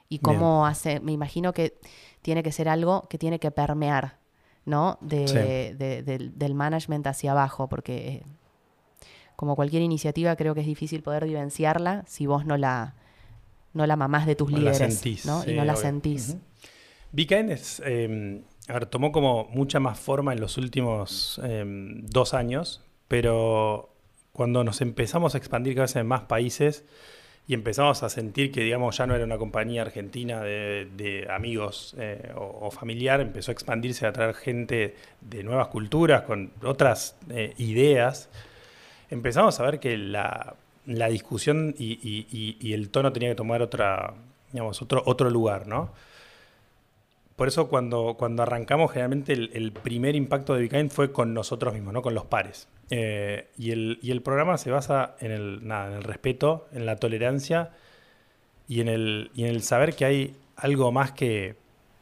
Y 0.08 0.18
cómo 0.20 0.66
hace, 0.66 1.00
me 1.00 1.12
imagino 1.12 1.52
que 1.52 1.78
tiene 2.22 2.42
que 2.42 2.52
ser 2.52 2.68
algo 2.68 3.08
que 3.08 3.18
tiene 3.18 3.38
que 3.38 3.50
permear, 3.50 4.18
¿no? 4.64 4.98
De, 5.00 5.26
Sí. 5.26 5.38
de- 5.78 6.02
del, 6.02 6.38
del 6.38 6.54
management 6.54 7.06
hacia 7.06 7.32
abajo, 7.32 7.68
porque 7.68 8.08
eh, 8.08 8.22
como 9.36 9.56
cualquier 9.56 9.82
iniciativa 9.82 10.34
creo 10.36 10.54
que 10.54 10.60
es 10.60 10.66
difícil 10.66 11.02
poder 11.02 11.24
vivenciarla 11.24 12.04
si 12.06 12.26
vos 12.26 12.46
no 12.46 12.56
la, 12.56 12.94
no 13.74 13.86
la 13.86 13.96
mamás 13.96 14.26
de 14.26 14.34
tus 14.36 14.50
No 14.50 14.58
la 14.58 14.72
líderes, 14.72 14.94
sentís, 14.94 15.26
¿no? 15.26 15.42
sí, 15.44 15.50
y 15.52 15.54
no 15.54 15.64
la 15.64 15.72
obvio. 15.74 15.82
sentís. 15.82 16.36
Es, 17.16 17.82
eh, 17.84 18.42
a 18.68 18.72
ver, 18.74 18.86
tomó 18.86 19.12
como 19.12 19.44
mucha 19.44 19.80
más 19.80 19.98
forma 19.98 20.32
en 20.32 20.40
los 20.40 20.58
últimos 20.58 21.40
eh, 21.44 21.64
dos 21.66 22.34
años, 22.34 22.82
pero 23.08 23.90
cuando 24.32 24.64
nos 24.64 24.80
empezamos 24.80 25.34
a 25.34 25.38
expandir 25.38 25.74
cada 25.74 25.84
vez 25.84 25.96
en 25.96 26.06
más 26.06 26.22
países 26.22 26.84
y 27.48 27.54
empezamos 27.54 28.02
a 28.02 28.08
sentir 28.08 28.50
que, 28.50 28.62
digamos, 28.62 28.96
ya 28.96 29.06
no 29.06 29.14
era 29.14 29.24
una 29.24 29.38
compañía 29.38 29.82
argentina 29.82 30.42
de, 30.42 31.28
amigos 31.30 31.94
eh, 31.98 32.32
o, 32.34 32.70
familiar, 32.70 33.20
empezó 33.20 33.52
a 33.52 33.54
expandirse, 33.54 34.06
a 34.06 34.12
traer 34.12 34.34
gente 34.34 34.96
de 35.20 35.44
nuevas 35.44 35.68
culturas, 35.68 36.22
con 36.22 36.50
otras 36.64 37.16
eh, 37.30 37.54
ideas, 37.58 38.28
empezamos 39.10 39.60
a 39.60 39.62
ver 39.62 39.78
que 39.78 39.96
la, 39.96 40.56
discusión 40.84 41.74
y, 41.78 42.72
el 42.72 42.90
tono 42.90 43.12
tenía 43.12 43.28
que 43.28 43.36
tomar 43.36 43.62
otra, 43.62 44.14
digamos, 44.52 44.82
otro, 44.82 45.02
otro 45.06 45.30
lugar, 45.30 45.68
¿no? 45.68 45.92
Por 47.36 47.48
eso 47.48 47.68
cuando, 47.68 48.16
cuando 48.18 48.42
arrancamos, 48.42 48.90
generalmente 48.90 49.34
el, 49.34 49.70
primer 49.70 50.16
impacto 50.16 50.54
de 50.54 50.62
Bekind 50.62 50.90
fue 50.90 51.12
con 51.12 51.34
nosotros 51.34 51.74
mismos, 51.74 51.92
¿no? 51.92 52.00
con 52.00 52.14
los 52.14 52.24
pares. 52.24 52.66
Eh, 52.90 53.48
y, 53.58 53.72
el, 53.72 53.98
y 54.02 54.12
el 54.12 54.22
programa 54.22 54.58
se 54.58 54.70
basa 54.70 55.16
en 55.20 55.32
el, 55.32 55.66
nada, 55.66 55.88
en 55.88 55.94
el 55.94 56.02
respeto, 56.04 56.68
en 56.72 56.86
la 56.86 56.96
tolerancia 56.96 57.72
y 58.68 58.80
en 58.80 58.88
el, 58.88 59.30
y 59.34 59.44
en 59.44 59.50
el 59.50 59.62
saber 59.62 59.94
que 59.94 60.04
hay 60.04 60.36
algo 60.56 60.92
más 60.92 61.12
que, 61.12 61.56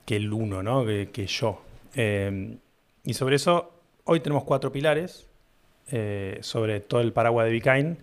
que 0.06 0.16
el 0.16 0.32
uno, 0.32 0.62
¿no? 0.62 0.84
que, 0.84 1.26
yo. 1.26 1.62
Eh, 1.94 2.56
y 3.04 3.14
sobre 3.14 3.36
eso, 3.36 3.72
hoy 4.04 4.20
tenemos 4.20 4.44
cuatro 4.44 4.72
pilares 4.72 5.28
eh, 5.90 6.38
sobre 6.42 6.80
todo 6.80 7.00
el 7.02 7.12
paraguas 7.12 7.46
de 7.46 7.52
Bekind, 7.52 7.98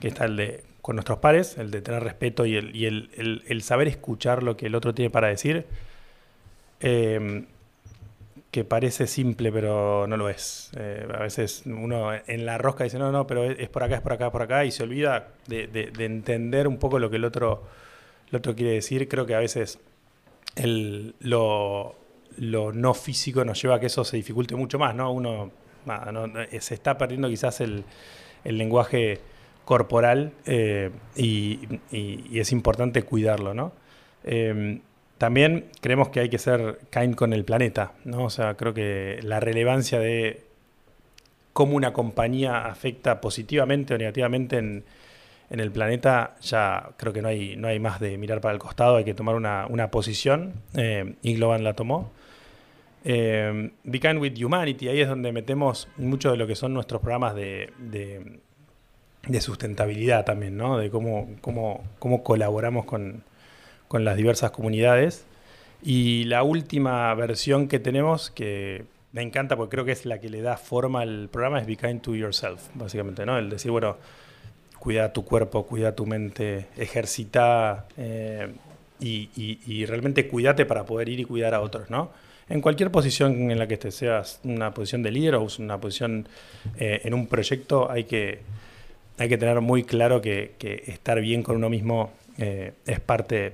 que 0.00 0.08
está 0.08 0.26
el 0.26 0.36
de 0.36 0.64
con 0.82 0.96
nuestros 0.96 1.18
pares, 1.18 1.58
el 1.58 1.70
de 1.72 1.82
tener 1.82 2.02
respeto 2.04 2.46
y 2.46 2.56
el, 2.56 2.76
y 2.76 2.86
el, 2.86 3.10
el- 3.48 3.62
saber 3.62 3.88
escuchar 3.88 4.42
lo 4.42 4.56
que 4.56 4.66
el 4.66 4.74
otro 4.76 4.94
tiene 4.94 5.10
para 5.10 5.28
decir, 5.28 5.66
eh, 6.80 7.46
que 8.50 8.64
parece 8.64 9.06
simple, 9.06 9.52
pero 9.52 10.06
no 10.06 10.16
lo 10.16 10.28
es. 10.30 10.70
Eh, 10.78 11.06
a 11.14 11.18
veces 11.18 11.62
uno 11.66 12.10
en 12.14 12.46
la 12.46 12.58
rosca 12.58 12.84
dice, 12.84 12.98
no, 12.98 13.12
no, 13.12 13.26
pero 13.26 13.44
es, 13.44 13.68
por 13.68 13.82
acá, 13.84 13.96
es 13.96 14.00
por 14.00 14.12
acá, 14.14 14.26
es 14.26 14.32
por 14.32 14.42
acá, 14.42 14.64
y 14.64 14.70
se 14.70 14.82
olvida 14.84 15.28
de, 15.46 15.66
de- 15.66 15.90
de 15.90 16.04
entender 16.06 16.66
un 16.68 16.78
poco 16.78 16.98
lo 16.98 17.10
que 17.10 17.16
el 17.16 17.24
otro, 17.24 17.64
el 18.30 18.36
otro 18.36 18.54
quiere 18.54 18.72
decir. 18.72 19.08
Creo 19.08 19.26
que 19.26 19.34
a 19.34 19.40
veces 19.40 19.78
el, 20.56 21.14
lo, 21.20 21.94
lo 22.38 22.72
no 22.72 22.94
físico 22.94 23.44
nos 23.44 23.60
lleva 23.60 23.76
a 23.76 23.80
que 23.80 23.86
eso 23.86 24.04
se 24.04 24.16
dificulte 24.16 24.56
mucho 24.56 24.78
más, 24.78 24.94
¿no? 24.94 25.12
Uno 25.12 25.50
no- 25.86 26.26
se 26.60 26.74
está 26.74 26.98
perdiendo 26.98 27.28
quizás 27.28 27.60
el, 27.60 27.84
el 28.44 28.58
lenguaje 28.58 29.20
corporal 29.64 30.32
eh, 30.46 30.90
y, 31.16 31.58
es 32.38 32.52
importante 32.52 33.02
cuidarlo, 33.02 33.52
¿no? 33.54 33.72
Eh, 34.24 34.80
también 35.18 35.66
creemos 35.80 36.10
que 36.10 36.20
hay 36.20 36.28
que 36.28 36.38
ser 36.38 36.78
kind 36.90 37.14
con 37.14 37.32
el 37.32 37.44
planeta, 37.44 37.92
¿no? 38.04 38.24
O 38.24 38.30
sea, 38.30 38.54
creo 38.54 38.74
que 38.74 39.18
la 39.22 39.40
relevancia 39.40 39.98
de 39.98 40.42
cómo 41.52 41.74
una 41.76 41.92
compañía 41.92 42.66
afecta 42.66 43.20
positivamente 43.20 43.94
o 43.94 43.98
negativamente 43.98 44.58
en, 44.58 44.84
en 45.48 45.60
el 45.60 45.70
planeta, 45.70 46.34
ya 46.42 46.90
creo 46.98 47.12
que 47.12 47.22
no 47.22 47.28
hay, 47.28 47.56
no 47.56 47.68
hay 47.68 47.78
más 47.78 47.98
de 48.00 48.18
mirar 48.18 48.40
para 48.42 48.52
el 48.52 48.58
costado, 48.60 48.96
hay 48.96 49.04
que 49.04 49.14
tomar 49.14 49.34
una, 49.36 49.66
una 49.68 49.90
posición, 49.90 50.52
eh, 50.74 51.14
y 51.22 51.34
Globan 51.34 51.64
la 51.64 51.72
tomó. 51.74 52.10
Eh, 53.04 53.70
Be 53.84 54.00
Kind 54.00 54.18
with 54.20 54.42
Humanity, 54.42 54.88
ahí 54.88 55.00
es 55.00 55.08
donde 55.08 55.32
metemos 55.32 55.88
mucho 55.96 56.30
de 56.32 56.36
lo 56.36 56.46
que 56.46 56.56
son 56.56 56.74
nuestros 56.74 57.00
programas 57.00 57.34
de, 57.34 57.72
de- 57.78 58.40
de 59.28 59.40
sustentabilidad 59.40 60.24
también, 60.24 60.56
¿no? 60.56 60.76
De 60.78 60.88
cómo, 60.90 61.28
cómo, 61.40 61.82
cómo 61.98 62.22
colaboramos 62.22 62.84
con, 62.84 63.24
con 63.88 64.04
las 64.04 64.16
diversas 64.16 64.50
comunidades. 64.50 65.24
Y 65.82 66.24
la 66.24 66.42
última 66.42 67.14
versión 67.14 67.68
que 67.68 67.78
tenemos, 67.78 68.30
que 68.30 68.84
me 69.12 69.22
encanta 69.22 69.56
porque 69.56 69.70
creo 69.76 69.84
que 69.84 69.92
es 69.92 70.04
la 70.06 70.18
que 70.20 70.28
le 70.28 70.42
da 70.42 70.56
forma 70.56 71.02
al 71.02 71.28
programa, 71.30 71.60
es 71.60 71.66
Be 71.66 71.76
Kind 71.76 72.02
to 72.02 72.14
Yourself, 72.14 72.60
básicamente, 72.74 73.24
¿no? 73.26 73.38
El 73.38 73.50
decir, 73.50 73.70
bueno, 73.70 73.96
cuida 74.78 75.12
tu 75.12 75.24
cuerpo, 75.24 75.66
cuida 75.66 75.94
tu 75.94 76.06
mente, 76.06 76.66
ejercita 76.76 77.86
eh, 77.96 78.48
y, 79.00 79.28
y- 79.36 79.58
y 79.66 79.86
realmente 79.86 80.26
cuídate 80.28 80.64
para 80.66 80.84
poder 80.84 81.08
ir 81.08 81.20
y 81.20 81.24
cuidar 81.24 81.54
a 81.54 81.60
otros, 81.60 81.90
¿no? 81.90 82.10
En 82.48 82.60
cualquier 82.60 82.90
posición 82.92 83.50
en 83.50 83.58
la 83.58 83.66
que 83.66 83.74
estés, 83.74 83.96
seas 83.96 84.40
una 84.44 84.72
posición 84.72 85.02
de 85.02 85.10
líder 85.10 85.34
o 85.34 85.46
una 85.58 85.78
posición 85.78 86.28
eh, 86.78 87.00
en 87.04 87.12
un 87.14 87.26
proyecto, 87.26 87.90
hay 87.90 88.04
que, 88.04 88.40
hay 89.18 89.28
que 89.28 89.36
tener 89.38 89.60
muy 89.60 89.82
claro 89.84 90.20
que, 90.20 90.52
que 90.58 90.84
estar 90.86 91.20
bien 91.20 91.42
con 91.42 91.56
uno 91.56 91.68
mismo 91.68 92.12
eh, 92.38 92.72
es 92.86 93.00
parte 93.00 93.52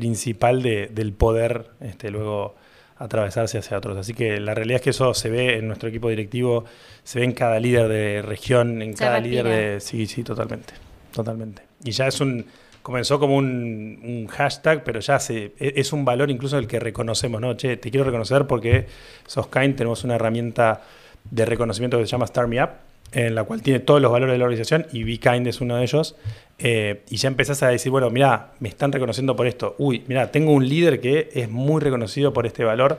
principal 0.00 0.60
de- 0.62 0.88
del 0.88 1.14
poder 1.14 1.70
este, 1.80 2.10
luego 2.10 2.54
atravesarse 2.98 3.56
hacia 3.58 3.78
otros. 3.78 3.96
Así 3.96 4.12
que 4.12 4.38
la 4.40 4.54
realidad 4.54 4.76
es 4.76 4.82
que 4.82 4.90
eso 4.90 5.14
se 5.14 5.30
ve 5.30 5.56
en 5.56 5.66
nuestro 5.66 5.88
equipo 5.88 6.10
directivo, 6.10 6.64
se 7.02 7.18
ve 7.20 7.24
en 7.24 7.32
cada 7.32 7.58
líder 7.58 7.88
de 7.88 8.22
región, 8.22 8.82
en 8.82 8.92
Se 8.94 9.04
cada 9.04 9.18
respira. 9.20 9.42
líder 9.44 9.72
de... 9.74 9.80
Sí, 9.80 10.06
sí, 10.06 10.22
totalmente, 10.22 10.74
totalmente. 11.12 11.62
Y 11.82 11.92
ya 11.92 12.06
es 12.08 12.20
un... 12.20 12.44
Comenzó 12.82 13.18
como 13.18 13.36
un, 13.36 13.98
un 14.04 14.26
hashtag, 14.28 14.84
pero 14.84 15.00
ya 15.00 15.18
se, 15.18 15.52
e- 15.58 15.72
es 15.76 15.92
un 15.92 16.04
valor 16.04 16.30
incluso 16.30 16.56
el 16.58 16.66
que 16.68 16.78
reconocemos, 16.78 17.40
¿no? 17.40 17.54
Che, 17.56 17.76
te 17.78 17.90
quiero 17.90 18.04
reconocer 18.04 18.46
porque 18.46 18.86
sos 19.26 19.48
kind, 19.48 19.74
tenemos 19.76 20.04
una 20.04 20.14
herramienta 20.14 20.82
de 21.28 21.44
reconocimiento 21.46 21.98
que 21.98 22.04
se 22.06 22.10
llama 22.12 22.26
Start 22.28 22.48
Me 22.48 22.62
Up, 22.62 22.70
en 23.12 23.34
la 23.34 23.44
cual 23.44 23.62
tiene 23.62 23.80
todos 23.80 24.00
los 24.02 24.10
valores 24.12 24.34
de 24.34 24.38
la 24.38 24.44
organización 24.44 24.86
y 24.92 25.04
Be 25.04 25.18
Kind 25.18 25.46
es 25.46 25.60
uno 25.60 25.76
de 25.76 25.82
ellos. 25.84 26.16
Eh, 26.58 27.04
y 27.10 27.16
ya 27.16 27.28
empezás 27.28 27.62
a 27.62 27.68
decir, 27.68 27.92
bueno, 27.92 28.08
mira, 28.10 28.52
me 28.60 28.68
están 28.68 28.90
reconociendo 28.92 29.36
por 29.36 29.46
esto. 29.46 29.74
Uy, 29.78 30.04
mira, 30.08 30.30
tengo 30.32 30.52
un 30.52 30.68
líder 30.68 31.00
que 31.00 31.28
es 31.34 31.50
muy 31.50 31.80
reconocido 31.80 32.32
por 32.32 32.46
este 32.46 32.64
valor 32.64 32.98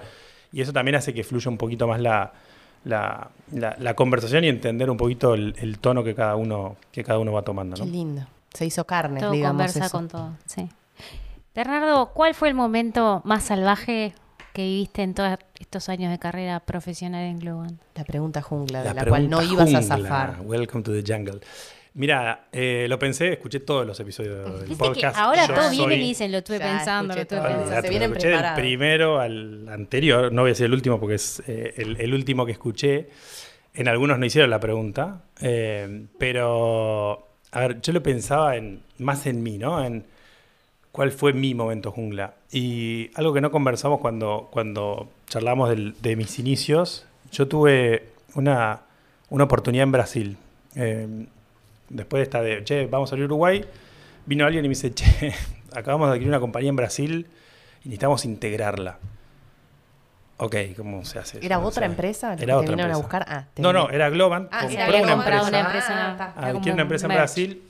y 0.54 0.62
eso 0.62 0.72
también 0.74 0.96
hace 0.96 1.14
que 1.14 1.24
fluya 1.24 1.50
un 1.50 1.58
poquito 1.58 1.88
más 1.88 2.00
la, 2.00 2.34
la, 2.86 3.30
la- 3.52 3.76
la 3.80 3.94
conversación 3.96 4.44
y 4.44 4.48
entender 4.50 4.90
un 4.90 4.98
poquito 4.98 5.34
el, 5.34 5.56
el 5.60 5.80
tono 5.80 6.04
que 6.04 6.14
cada 6.16 6.36
uno 6.36 6.78
que 6.92 7.04
cada 7.04 7.20
uno 7.20 7.32
va 7.34 7.42
tomando. 7.42 7.76
Qué 7.76 7.86
¿no? 7.86 7.92
lindo. 7.92 8.22
Se 8.54 8.66
hizo 8.66 8.86
carne, 8.86 9.20
Todo 9.20 9.32
digamos. 9.32 9.52
conversa 9.54 9.86
eso. 9.86 9.92
con 9.98 10.08
todo, 10.08 10.32
sí. 10.46 10.68
Bernardo, 11.56 12.12
¿cuál 12.14 12.34
fue 12.36 12.50
el 12.50 12.54
momento 12.54 13.22
más 13.26 13.44
salvaje 13.46 14.14
que 14.58 14.64
viviste 14.64 15.04
en 15.04 15.14
todos 15.14 15.38
estos 15.60 15.88
años 15.88 16.10
de 16.12 16.18
carrera 16.18 16.60
profesional 16.62 17.24
en 17.26 17.38
Globan? 17.38 17.80
La 17.94 18.04
pregunta 18.04 18.42
jungla, 18.42 18.82
de 18.82 18.92
la, 18.92 19.06
cual 19.06 19.30
no 19.30 19.44
ibas 19.44 19.72
a 19.72 19.84
zafar. 19.84 20.38
Welcome 20.44 20.84
to 20.84 20.92
the 20.92 21.04
jungle. 21.06 21.40
Mira, 21.94 22.48
eh, 22.52 22.88
lo 22.90 22.98
pensé, 22.98 23.34
escuché 23.34 23.60
todos 23.60 23.86
los 23.86 24.00
episodios 24.00 24.36
del 24.62 24.68
Viste 24.68 24.84
que 24.84 24.90
podcast. 24.90 25.16
ahora 25.16 25.46
Yo 25.48 25.54
todos 25.54 25.68
soy- 25.68 25.78
vienen 25.78 26.00
y 26.02 26.08
dicen, 26.08 26.32
lo 26.32 26.40
estuve 26.40 26.58
Ya 26.58 26.76
pensando, 26.76 27.14
lo 27.14 27.22
estuve 27.22 27.38
todo. 27.38 27.48
pensando. 27.50 27.66
Olvidate, 27.68 27.88
Se 27.88 27.90
vienen 27.92 28.10
escuché 28.10 28.28
del 28.30 28.36
preparados. 28.38 28.60
primero 28.60 29.20
al 29.20 29.70
anterior, 29.70 30.34
no 30.34 30.42
voy 30.42 30.50
a 30.50 30.52
decir 30.54 30.66
el 30.66 30.74
último 30.74 31.00
porque 31.00 31.16
es 31.16 31.44
eh, 31.46 31.74
el, 31.78 32.02
el 32.02 32.14
último 32.16 32.44
que 32.48 32.52
escuché. 32.54 33.10
En 33.76 33.88
algunos 33.88 34.18
no 34.18 34.26
hicieron 34.26 34.50
la 34.50 34.60
pregunta, 34.60 35.22
eh, 35.40 36.08
pero 36.18 37.28
a 37.52 37.60
ver, 37.60 37.80
yo 37.82 37.94
lo 37.94 38.02
pensaba 38.02 38.56
en, 38.56 38.82
más 38.98 39.28
en 39.28 39.44
mí, 39.44 39.60
¿no? 39.60 39.84
En 39.86 40.04
cuál 40.98 41.12
fue 41.12 41.32
mi 41.32 41.54
momento 41.54 41.92
jungla. 41.92 42.34
Y 42.52 43.12
algo 43.14 43.32
que 43.32 43.40
no 43.40 43.52
conversamos 43.52 44.00
cuando, 44.00 44.48
cuando 44.52 45.08
charlamos 45.28 45.70
del- 45.70 45.94
de 46.02 46.16
mis 46.16 46.40
inicios, 46.40 47.06
yo 47.32 47.48
tuve 47.48 48.10
una, 48.34 48.82
una 49.30 49.44
oportunidad 49.44 49.84
en 49.84 49.92
Brasil. 49.92 50.38
Eh, 50.76 51.28
después 51.90 52.20
de 52.20 52.24
esta 52.24 52.42
de, 52.42 52.64
che, 52.64 52.88
vamos 52.88 53.10
a 53.10 53.12
salir 53.12 53.24
a 53.24 53.26
Uruguay, 53.28 53.64
vino 54.26 54.44
alguien 54.48 54.66
y 54.66 54.70
me 54.70 54.72
dice, 54.74 54.92
che, 54.92 55.34
acabamos 55.76 56.08
de 56.08 56.14
adquirir 56.14 56.30
una 56.30 56.40
compañía 56.40 56.70
en 56.72 56.76
Brasil 56.76 57.28
y 57.84 57.90
necesitamos 57.90 58.26
integrarla. 58.26 58.98
Ok, 60.38 60.56
¿cómo 60.78 61.06
se 61.06 61.20
hace 61.20 61.38
eso? 61.38 61.46
¿Era 61.46 61.58
No 61.60 61.68
otra 61.68 61.86
empresa? 61.86 62.36
que 62.36 62.44
Era 62.44 62.54
te 62.56 62.58
otra 62.60 62.70
vinieron 62.72 62.92
a 62.92 62.98
empresa. 62.98 63.02
buscar? 63.02 63.26
Ah, 63.28 63.46
No, 63.58 63.72
no, 63.72 63.90
era 63.92 64.10
Globan. 64.10 64.50
Ah, 64.52 64.62
compró 64.62 64.80
era 64.82 65.02
una 65.04 65.12
empresa. 65.14 65.48
una 65.48 65.60
empresa. 65.60 66.34
Ah, 66.36 66.48
Adquiere 66.48 66.74
una 66.74 66.82
empresa 66.82 67.06
en 67.06 67.10
merch. 67.10 67.20
Brasil 67.20 67.64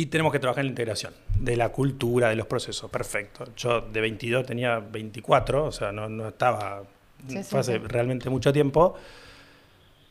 y 0.00 0.06
tenemos 0.06 0.32
que 0.32 0.38
trabajar 0.38 0.62
en 0.62 0.68
la 0.68 0.70
integración 0.70 1.12
de 1.38 1.56
la 1.58 1.68
cultura, 1.68 2.30
de 2.30 2.36
los 2.36 2.46
procesos. 2.46 2.90
Perfecto. 2.90 3.44
Yo 3.54 3.82
de 3.82 4.00
22 4.00 4.46
tenía 4.46 4.78
24, 4.78 5.66
o 5.66 5.72
sea, 5.72 5.92
no, 5.92 6.08
no 6.08 6.28
estaba. 6.28 6.84
Sí, 7.28 7.42
fue 7.42 7.60
hace 7.60 7.74
sí. 7.74 7.78
realmente 7.86 8.30
mucho 8.30 8.50
tiempo. 8.50 8.94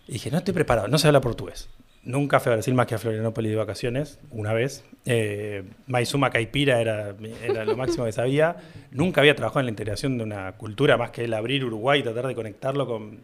Y 0.07 0.13
dije, 0.13 0.29
no 0.29 0.37
estoy 0.37 0.53
preparado, 0.53 0.87
no 0.87 0.99
sé 0.99 1.07
hablar 1.07 1.23
portugués. 1.23 1.69
Nunca 2.03 2.39
fui 2.39 2.51
a 2.51 2.55
Brasil 2.55 2.75
más 2.75 2.85
que 2.85 2.95
a 2.95 2.97
Florianópolis 2.99 3.49
de 3.49 3.57
vacaciones, 3.57 4.19
una 4.29 4.53
vez. 4.53 4.85
Eh, 5.05 5.63
Maizuma 5.87 6.29
Caipira 6.29 6.79
era, 6.79 7.15
era 7.43 7.65
lo 7.65 7.75
máximo 7.75 8.05
que 8.05 8.11
sabía. 8.11 8.57
Nunca 8.91 9.21
había 9.21 9.35
trabajado 9.35 9.61
en 9.61 9.65
la 9.65 9.71
integración 9.71 10.19
de 10.19 10.23
una 10.23 10.51
cultura 10.51 10.97
más 10.97 11.09
que 11.09 11.23
el 11.23 11.33
abrir 11.33 11.65
Uruguay 11.65 12.01
y 12.01 12.03
tratar 12.03 12.27
de 12.27 12.35
conectarlo 12.35 12.85
con, 12.85 13.21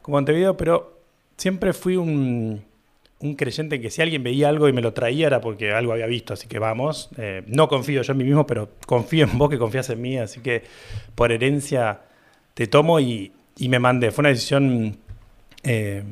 con 0.00 0.12
Montevideo, 0.12 0.56
pero 0.56 1.00
siempre 1.36 1.74
fui 1.74 1.96
un, 1.96 2.64
un 3.22 3.34
creyente 3.36 3.76
en 3.76 3.82
que 3.82 3.90
si 3.90 4.02
alguien 4.02 4.22
veía 4.22 4.48
algo 4.48 4.68
y 4.68 4.72
me 4.72 4.82
lo 4.82 4.92
traía 4.92 5.26
era 5.28 5.40
porque 5.40 5.72
algo 5.72 5.92
había 5.92 6.06
visto, 6.06 6.34
así 6.34 6.46
que 6.48 6.58
vamos. 6.58 7.08
Eh, 7.16 7.42
no 7.46 7.68
confío 7.68 8.02
yo 8.02 8.12
en 8.12 8.18
mí 8.18 8.24
mismo, 8.24 8.46
pero 8.46 8.68
confío 8.86 9.24
en 9.24 9.38
vos 9.38 9.48
que 9.48 9.58
confías 9.58 9.88
en 9.90 10.00
mí, 10.02 10.18
así 10.18 10.40
que 10.40 10.62
por 11.14 11.32
herencia 11.32 12.00
te 12.54 12.66
tomo 12.66 13.00
y, 13.00 13.32
y 13.56 13.68
me 13.68 13.78
mandé. 13.78 14.10
Fue 14.10 14.22
una 14.22 14.28
decisión 14.30 14.96
eh, 15.62 16.02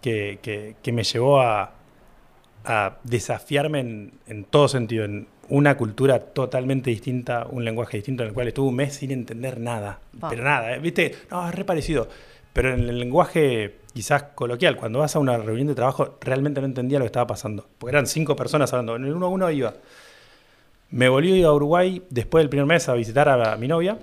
que, 0.00 0.38
que- 0.40 0.76
que 0.82 0.92
me 0.92 1.02
llevó 1.02 1.40
a, 1.40 1.72
a 2.64 2.96
desafiarme 3.04 3.80
en, 3.80 4.12
en 4.26 4.44
todo 4.44 4.68
sentido, 4.68 5.04
en 5.04 5.26
una 5.48 5.76
cultura 5.76 6.18
totalmente 6.18 6.90
distinta, 6.90 7.46
un 7.50 7.64
lenguaje 7.64 7.98
distinto 7.98 8.22
en 8.24 8.28
el 8.30 8.34
cual 8.34 8.48
estuve 8.48 8.68
un 8.68 8.74
mes 8.76 8.94
sin 8.94 9.12
entender 9.12 9.60
nada, 9.60 10.00
pero 10.30 10.42
nada, 10.42 10.74
¿eh? 10.74 10.80
¿viste? 10.80 11.14
No, 11.30 11.48
es 11.48 11.54
re 11.54 11.64
parecido. 11.64 12.08
Pero 12.56 12.72
en 12.72 12.88
el 12.88 12.98
lenguaje 12.98 13.74
quizás 13.92 14.22
coloquial, 14.34 14.78
cuando 14.78 15.00
vas 15.00 15.14
a 15.14 15.18
una 15.18 15.36
reunión 15.36 15.66
de 15.66 15.74
trabajo, 15.74 16.16
realmente 16.22 16.58
no 16.62 16.66
entendía 16.66 16.98
lo 16.98 17.02
que 17.02 17.08
estaba 17.08 17.26
pasando. 17.26 17.68
Porque 17.76 17.90
eran 17.94 18.06
cinco 18.06 18.34
personas 18.34 18.72
hablando, 18.72 18.96
en 18.96 19.04
el 19.04 19.12
uno 19.12 19.26
a 19.26 19.28
uno 19.28 19.50
iba. 19.50 19.74
Me 20.88 21.10
volví 21.10 21.42
a 21.42 21.52
Uruguay 21.52 22.02
después 22.08 22.40
del 22.40 22.48
primer 22.48 22.64
mes 22.64 22.88
a 22.88 22.94
visitar 22.94 23.28
a 23.28 23.54
mi 23.58 23.68
novia 23.68 23.98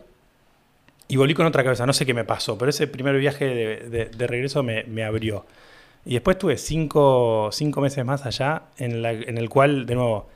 y 1.07 1.15
volví 1.15 1.33
con 1.33 1.47
otra 1.47 1.63
cabeza. 1.63 1.87
No 1.87 1.93
sé 1.93 2.05
qué 2.05 2.13
me 2.13 2.25
pasó, 2.25 2.55
pero 2.55 2.69
ese 2.69 2.85
primer 2.85 3.17
viaje 3.17 3.45
de, 3.47 4.27
regreso 4.27 4.61
me, 4.61 5.03
abrió. 5.03 5.47
Y 6.05 6.13
después 6.13 6.37
tuve 6.37 6.57
cinco, 6.57 7.49
cinco 7.51 7.81
meses 7.81 8.05
más 8.05 8.23
allá, 8.27 8.65
en 8.77 9.03
el 9.03 9.49
cual, 9.49 9.87
de 9.87 9.95
nuevo, 9.95 10.29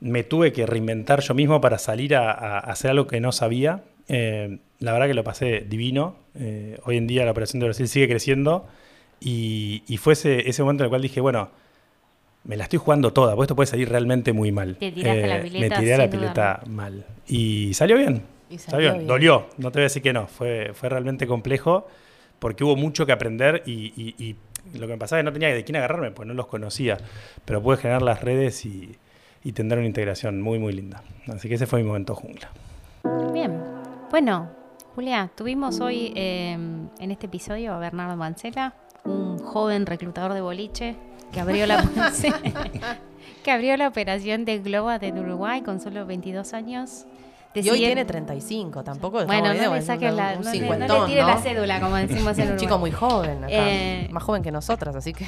me 0.00 0.22
tuve 0.22 0.52
que 0.52 0.66
reinventar 0.66 1.22
yo 1.22 1.32
mismo 1.32 1.62
para 1.62 1.78
salir 1.78 2.14
a, 2.14 2.30
a 2.30 2.58
hacer 2.58 2.90
algo 2.90 3.06
que 3.06 3.20
no 3.20 3.32
sabía. 3.32 3.84
Eh, 4.08 4.58
la 4.80 4.92
verdad 4.92 5.06
que 5.06 5.14
lo 5.14 5.24
pasé 5.24 5.60
divino. 5.68 6.16
Eh, 6.34 6.78
hoy 6.84 6.96
en 6.96 7.06
día 7.06 7.24
la 7.24 7.30
operación 7.32 7.60
de 7.60 7.66
Brasil 7.66 7.88
sigue 7.88 8.08
creciendo. 8.08 8.66
Y, 9.20 9.82
y 9.88 9.96
fue 9.96 10.12
ese, 10.12 10.48
ese 10.48 10.62
momento 10.62 10.82
en 10.84 10.86
el 10.86 10.90
cual 10.90 11.02
dije, 11.02 11.20
bueno, 11.20 11.50
me 12.44 12.56
la 12.56 12.64
estoy 12.64 12.78
jugando 12.78 13.12
toda, 13.12 13.34
porque 13.34 13.44
esto 13.46 13.56
puede 13.56 13.66
salir 13.66 13.88
realmente 13.88 14.32
muy 14.32 14.52
mal. 14.52 14.76
Te 14.76 14.92
tiraste 14.92 15.24
a 15.24 15.26
la 15.26 15.36
Eh, 15.38 15.42
pileta 15.42 15.76
Me 15.76 15.82
tiré 15.82 15.94
a 15.94 15.98
la 15.98 16.10
pileta 16.10 16.60
mal. 16.66 17.04
Y 17.26 17.74
salió 17.74 17.96
bien. 17.96 18.22
Y 18.48 18.58
Salió 18.58 18.70
salió 18.70 18.78
bien. 18.90 18.94
bien. 18.98 19.06
Dolió, 19.08 19.46
no 19.58 19.70
te 19.72 19.78
voy 19.78 19.82
a 19.82 19.84
decir 19.86 20.02
que 20.02 20.12
no. 20.12 20.26
Fue, 20.28 20.70
fue 20.72 20.88
realmente 20.88 21.26
complejo 21.26 21.86
porque 22.38 22.62
hubo 22.64 22.76
mucho 22.76 23.04
que 23.04 23.12
aprender 23.12 23.62
y, 23.66 23.92
y- 23.96 24.14
y 24.20 24.36
lo 24.78 24.86
que 24.86 24.92
me 24.92 24.98
pasaba 24.98 25.18
es 25.18 25.24
que 25.24 25.30
no 25.30 25.32
tenía 25.32 25.48
de 25.52 25.64
quién 25.64 25.76
agarrarme, 25.76 26.12
pues 26.12 26.28
no 26.28 26.34
los 26.34 26.46
conocía. 26.46 26.96
Pero 27.44 27.60
pude 27.62 27.76
generar 27.78 28.02
las 28.02 28.22
redes 28.22 28.64
y, 28.64 28.96
y 29.42 29.52
tener 29.52 29.76
una 29.78 29.86
integración 29.88 30.40
muy, 30.40 30.58
muy 30.58 30.72
linda. 30.72 31.02
Así 31.26 31.48
que 31.48 31.56
ese 31.56 31.66
fue 31.66 31.80
mi 31.82 31.86
momento 31.88 32.14
jungla. 32.14 32.50
Bien. 33.32 33.77
Bueno, 34.10 34.48
Julia, 34.94 35.30
tuvimos 35.36 35.80
hoy 35.80 36.12
eh, 36.16 36.52
en 36.52 37.10
este 37.10 37.26
episodio 37.26 37.74
a 37.74 37.78
Bernardo 37.78 38.16
Mancela, 38.16 38.74
un 39.04 39.38
joven 39.38 39.86
reclutador 39.86 40.34
de 40.34 40.40
boliche 40.40 40.96
que 41.32 41.40
abrió 41.40 41.66
la, 41.66 41.84
que 43.44 43.50
abrió 43.50 43.76
la 43.76 43.88
operación 43.88 44.44
de 44.44 44.58
Globat 44.58 45.02
en 45.02 45.18
Uruguay 45.18 45.62
con 45.62 45.80
solo 45.80 46.06
22 46.06 46.54
años. 46.54 47.06
Y 47.54 47.70
hoy 47.70 47.78
tiene 47.78 48.04
35, 48.04 48.84
tampoco 48.84 49.24
Bueno, 49.26 49.48
no 49.48 49.54
le 49.72 49.78
es 49.78 49.86
saques 49.86 50.10
un- 50.12 50.16
la, 50.16 50.34
un 50.38 50.42
no, 50.44 50.44
le- 50.44 50.44
no 50.44 50.50
cincuentón, 50.52 51.00
le 51.00 51.06
tire 51.08 51.22
¿no? 51.22 51.28
la 51.28 51.38
cédula, 51.38 51.80
como 51.80 51.96
decimos 51.96 52.38
en 52.38 52.42
Un 52.44 52.48
Uruguay. 52.50 52.56
chico 52.58 52.78
muy 52.78 52.90
joven, 52.92 53.38
acá, 53.38 53.48
Eh, 53.50 54.08
más 54.12 54.22
joven 54.22 54.42
que 54.44 54.52
nosotras, 54.52 54.94
así 54.94 55.12
que 55.12 55.26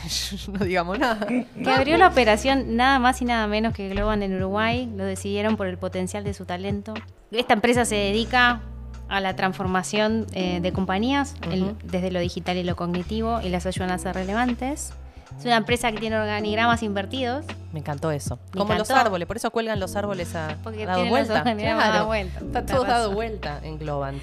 no 0.53 0.65
digamos 0.65 0.99
nada. 0.99 1.27
que 1.27 1.71
abrió 1.71 1.97
la 1.97 2.07
operación 2.07 2.77
nada 2.77 3.01
más 3.01 3.21
y 3.21 3.25
nada 3.25 3.49
menos 3.49 3.75
que 3.75 3.89
Globan 3.89 4.23
en 4.23 4.37
Uruguay. 4.37 4.89
Lo 4.97 5.05
decidieron 5.05 5.57
por 5.57 5.67
el 5.67 5.77
potencial 5.79 6.23
de 6.23 6.33
su 6.35 6.45
talento. 6.45 6.95
Esta 7.31 7.55
empresa 7.55 7.85
se 7.85 7.95
dedica 7.95 8.61
a 9.09 9.21
la 9.21 9.35
transformación 9.37 10.27
eh, 10.33 10.61
de 10.61 10.73
compañías 10.73 11.35
el- 11.51 11.77
desde 11.85 12.11
lo 12.11 12.21
digital 12.21 12.57
y 12.57 12.63
lo 12.65 12.77
cognitivo 12.77 13.41
y 13.43 13.49
las 13.49 13.67
ayudan 13.67 13.91
a 13.91 13.99
ser 13.99 14.15
relevantes. 14.15 14.93
Es 15.39 15.45
una 15.45 15.57
empresa 15.57 15.93
que 15.93 15.99
tiene 15.99 16.19
organigramas 16.19 16.83
invertidos 16.83 17.45
Me 17.73 17.79
encantó 17.81 18.11
eso. 18.11 18.37
Me 18.53 18.59
Como 18.59 18.75
los 18.75 18.89
árboles, 19.07 19.29
por 19.29 19.37
eso 19.37 19.51
cuelgan 19.53 19.79
los 19.79 19.95
árboles 19.95 20.35
a 20.35 20.57
porque 20.65 20.85
dado 20.87 21.03
vuelta. 21.11 21.35
Claro. 21.77 21.93
dado 21.93 22.07
vuelta. 22.07 22.41
Está 22.41 22.67
todo 22.67 22.85
dado 22.85 23.13
vuelta 23.13 23.61
en 23.63 23.79
Globant. 23.79 24.21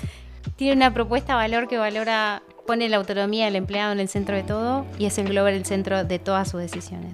Tiene 0.58 0.76
una 0.76 0.94
propuesta 0.94 1.36
valor 1.36 1.68
que 1.70 1.78
valora, 1.78 2.42
pone 2.66 2.90
la 2.90 2.98
autonomía 2.98 3.46
del 3.46 3.56
empleado 3.56 3.94
en 3.94 4.00
el 4.02 4.10
centro 4.10 4.36
de 4.36 4.44
todo 4.44 4.86
y 5.00 5.06
es 5.06 5.18
el 5.18 5.30
Glover 5.30 5.54
el 5.54 5.66
centro 5.66 6.04
de 6.04 6.20
todas 6.20 6.50
sus 6.50 6.60
decisiones. 6.60 7.14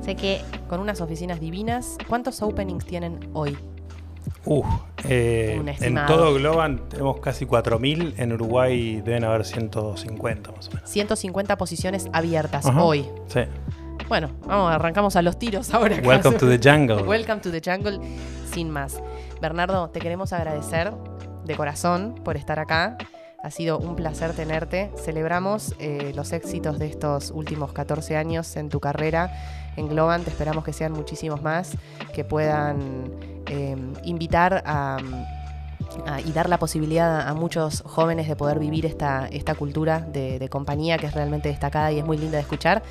O 0.00 0.04
sea 0.04 0.14
que 0.14 0.42
Con 0.68 0.78
unas 0.80 1.00
oficinas 1.00 1.40
divinas. 1.40 1.96
¿Cuántos 2.08 2.40
openings 2.42 2.84
tienen 2.84 3.18
hoy? 3.32 3.56
Uf, 4.46 4.66
eh, 5.08 5.62
en 5.80 6.06
todo 6.06 6.34
Globan 6.34 6.88
tenemos 6.88 7.20
casi 7.20 7.46
4.000, 7.46 8.14
en 8.18 8.32
Uruguay 8.32 9.00
deben 9.00 9.24
haber 9.24 9.44
150 9.44 10.52
más 10.52 10.68
o 10.68 10.72
menos. 10.72 10.90
150 10.90 11.56
posiciones 11.56 12.08
abiertas 12.12 12.66
hoy. 12.66 13.06
Sí. 13.28 13.40
Bueno, 14.08 14.30
vamos, 14.46 14.72
arrancamos 14.72 15.16
a 15.16 15.22
los 15.22 15.38
tiros 15.38 15.72
ahora. 15.72 15.96
Welcome 16.04 16.36
to 16.38 16.46
the 16.46 16.58
jungle. 16.58 17.02
Welcome 17.06 17.40
to 17.40 17.50
the 17.50 17.60
jungle. 17.60 17.98
Sin 18.52 18.70
más. 18.70 19.00
Bernardo, 19.40 19.88
te 19.88 20.00
queremos 20.00 20.32
agradecer 20.32 20.92
de 21.44 21.56
corazón 21.56 22.14
por 22.22 22.36
estar 22.36 22.58
acá. 22.58 22.98
Ha 23.42 23.50
sido 23.50 23.78
un 23.78 23.96
placer 23.96 24.32
tenerte. 24.34 24.90
Celebramos 24.96 25.74
eh, 25.78 26.12
los 26.14 26.32
éxitos 26.32 26.78
de 26.78 26.86
estos 26.86 27.30
últimos 27.30 27.72
14 27.72 28.16
años 28.16 28.56
en 28.56 28.68
tu 28.68 28.80
carrera 28.80 29.32
en 29.76 29.88
Globant. 29.88 30.26
Esperamos 30.28 30.64
que 30.64 30.72
sean 30.72 30.92
muchísimos 30.92 31.42
más, 31.42 31.72
que 32.14 32.24
puedan 32.24 33.10
eh, 33.54 33.76
invitar 34.04 34.62
a, 34.66 34.98
a- 36.06 36.20
y 36.20 36.32
dar 36.32 36.48
la 36.48 36.58
posibilidad 36.58 37.28
a 37.28 37.34
muchos 37.34 37.82
jóvenes 37.86 38.26
de 38.28 38.36
poder 38.36 38.58
vivir 38.58 38.84
esta, 38.86 39.28
esta 39.30 39.54
cultura 39.54 40.00
de, 40.00 40.38
de 40.38 40.48
compañía 40.48 40.98
que 40.98 41.06
es 41.06 41.14
realmente 41.14 41.48
destacada 41.48 41.92
y 41.92 41.98
es 41.98 42.04
muy 42.04 42.16
linda 42.16 42.36
de 42.36 42.42
escuchar. 42.42 42.82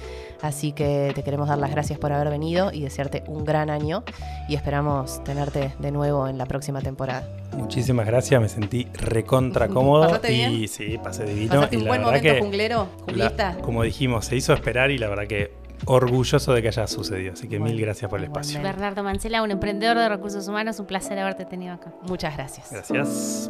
Así 0.42 0.74
que 0.74 1.12
te 1.16 1.24
queremos 1.24 1.48
dar 1.48 1.58
las 1.58 1.72
gracias 1.72 1.98
por 2.00 2.12
haber 2.12 2.30
venido 2.30 2.72
y 2.74 2.82
desearte 2.82 3.24
un 3.28 3.46
gran 3.46 3.70
año 3.70 4.04
y 4.50 4.56
esperamos 4.56 5.24
tenerte 5.24 5.74
de 5.80 5.92
nuevo 5.92 6.28
en 6.28 6.38
la 6.38 6.46
próxima 6.46 6.82
temporada. 6.82 7.24
Muchísimas 7.58 8.06
gracias, 8.06 8.42
me 8.42 8.50
sentí 8.50 8.88
recontra 8.94 9.68
cómodo. 9.70 10.04
¿Pasaste 10.04 10.34
y 10.34 10.36
bien? 10.36 10.68
sí, 10.68 10.98
pasé 11.02 11.24
divino. 11.26 11.54
¿Pasaste 11.56 11.76
y 11.76 11.80
un 11.80 11.84
la 11.86 11.90
buen 11.92 12.02
verdad 12.02 12.12
momento 12.14 12.34
que 12.36 12.40
junglero, 12.42 12.88
la- 13.16 13.58
como 13.62 13.84
dijimos, 13.84 14.26
se 14.26 14.36
hizo 14.36 14.54
esperar 14.54 14.92
y 14.92 14.98
la 14.98 15.08
verdad 15.08 15.28
que 15.28 15.54
orgulloso 15.86 16.54
de 16.54 16.62
que 16.62 16.68
haya 16.70 16.88
sucedido. 16.88 17.34
Así 17.34 17.48
que 17.48 17.60
Bueno, 17.60 17.74
mil 17.74 17.82
gracias 17.82 18.10
por 18.10 18.20
el 18.20 18.26
espacio. 18.26 18.62
Bernardo 18.62 19.04
Mancela, 19.04 19.42
un 19.42 19.52
emprendedor 19.52 19.98
de 19.98 20.10
recursos 20.10 20.48
humanos, 20.48 20.80
un 20.80 20.86
placer 20.86 21.18
haberte 21.20 21.46
tenido 21.46 21.74
acá. 21.74 21.94
Muchas 22.02 22.36
gracias. 22.36 22.72
Gracias. 22.72 23.50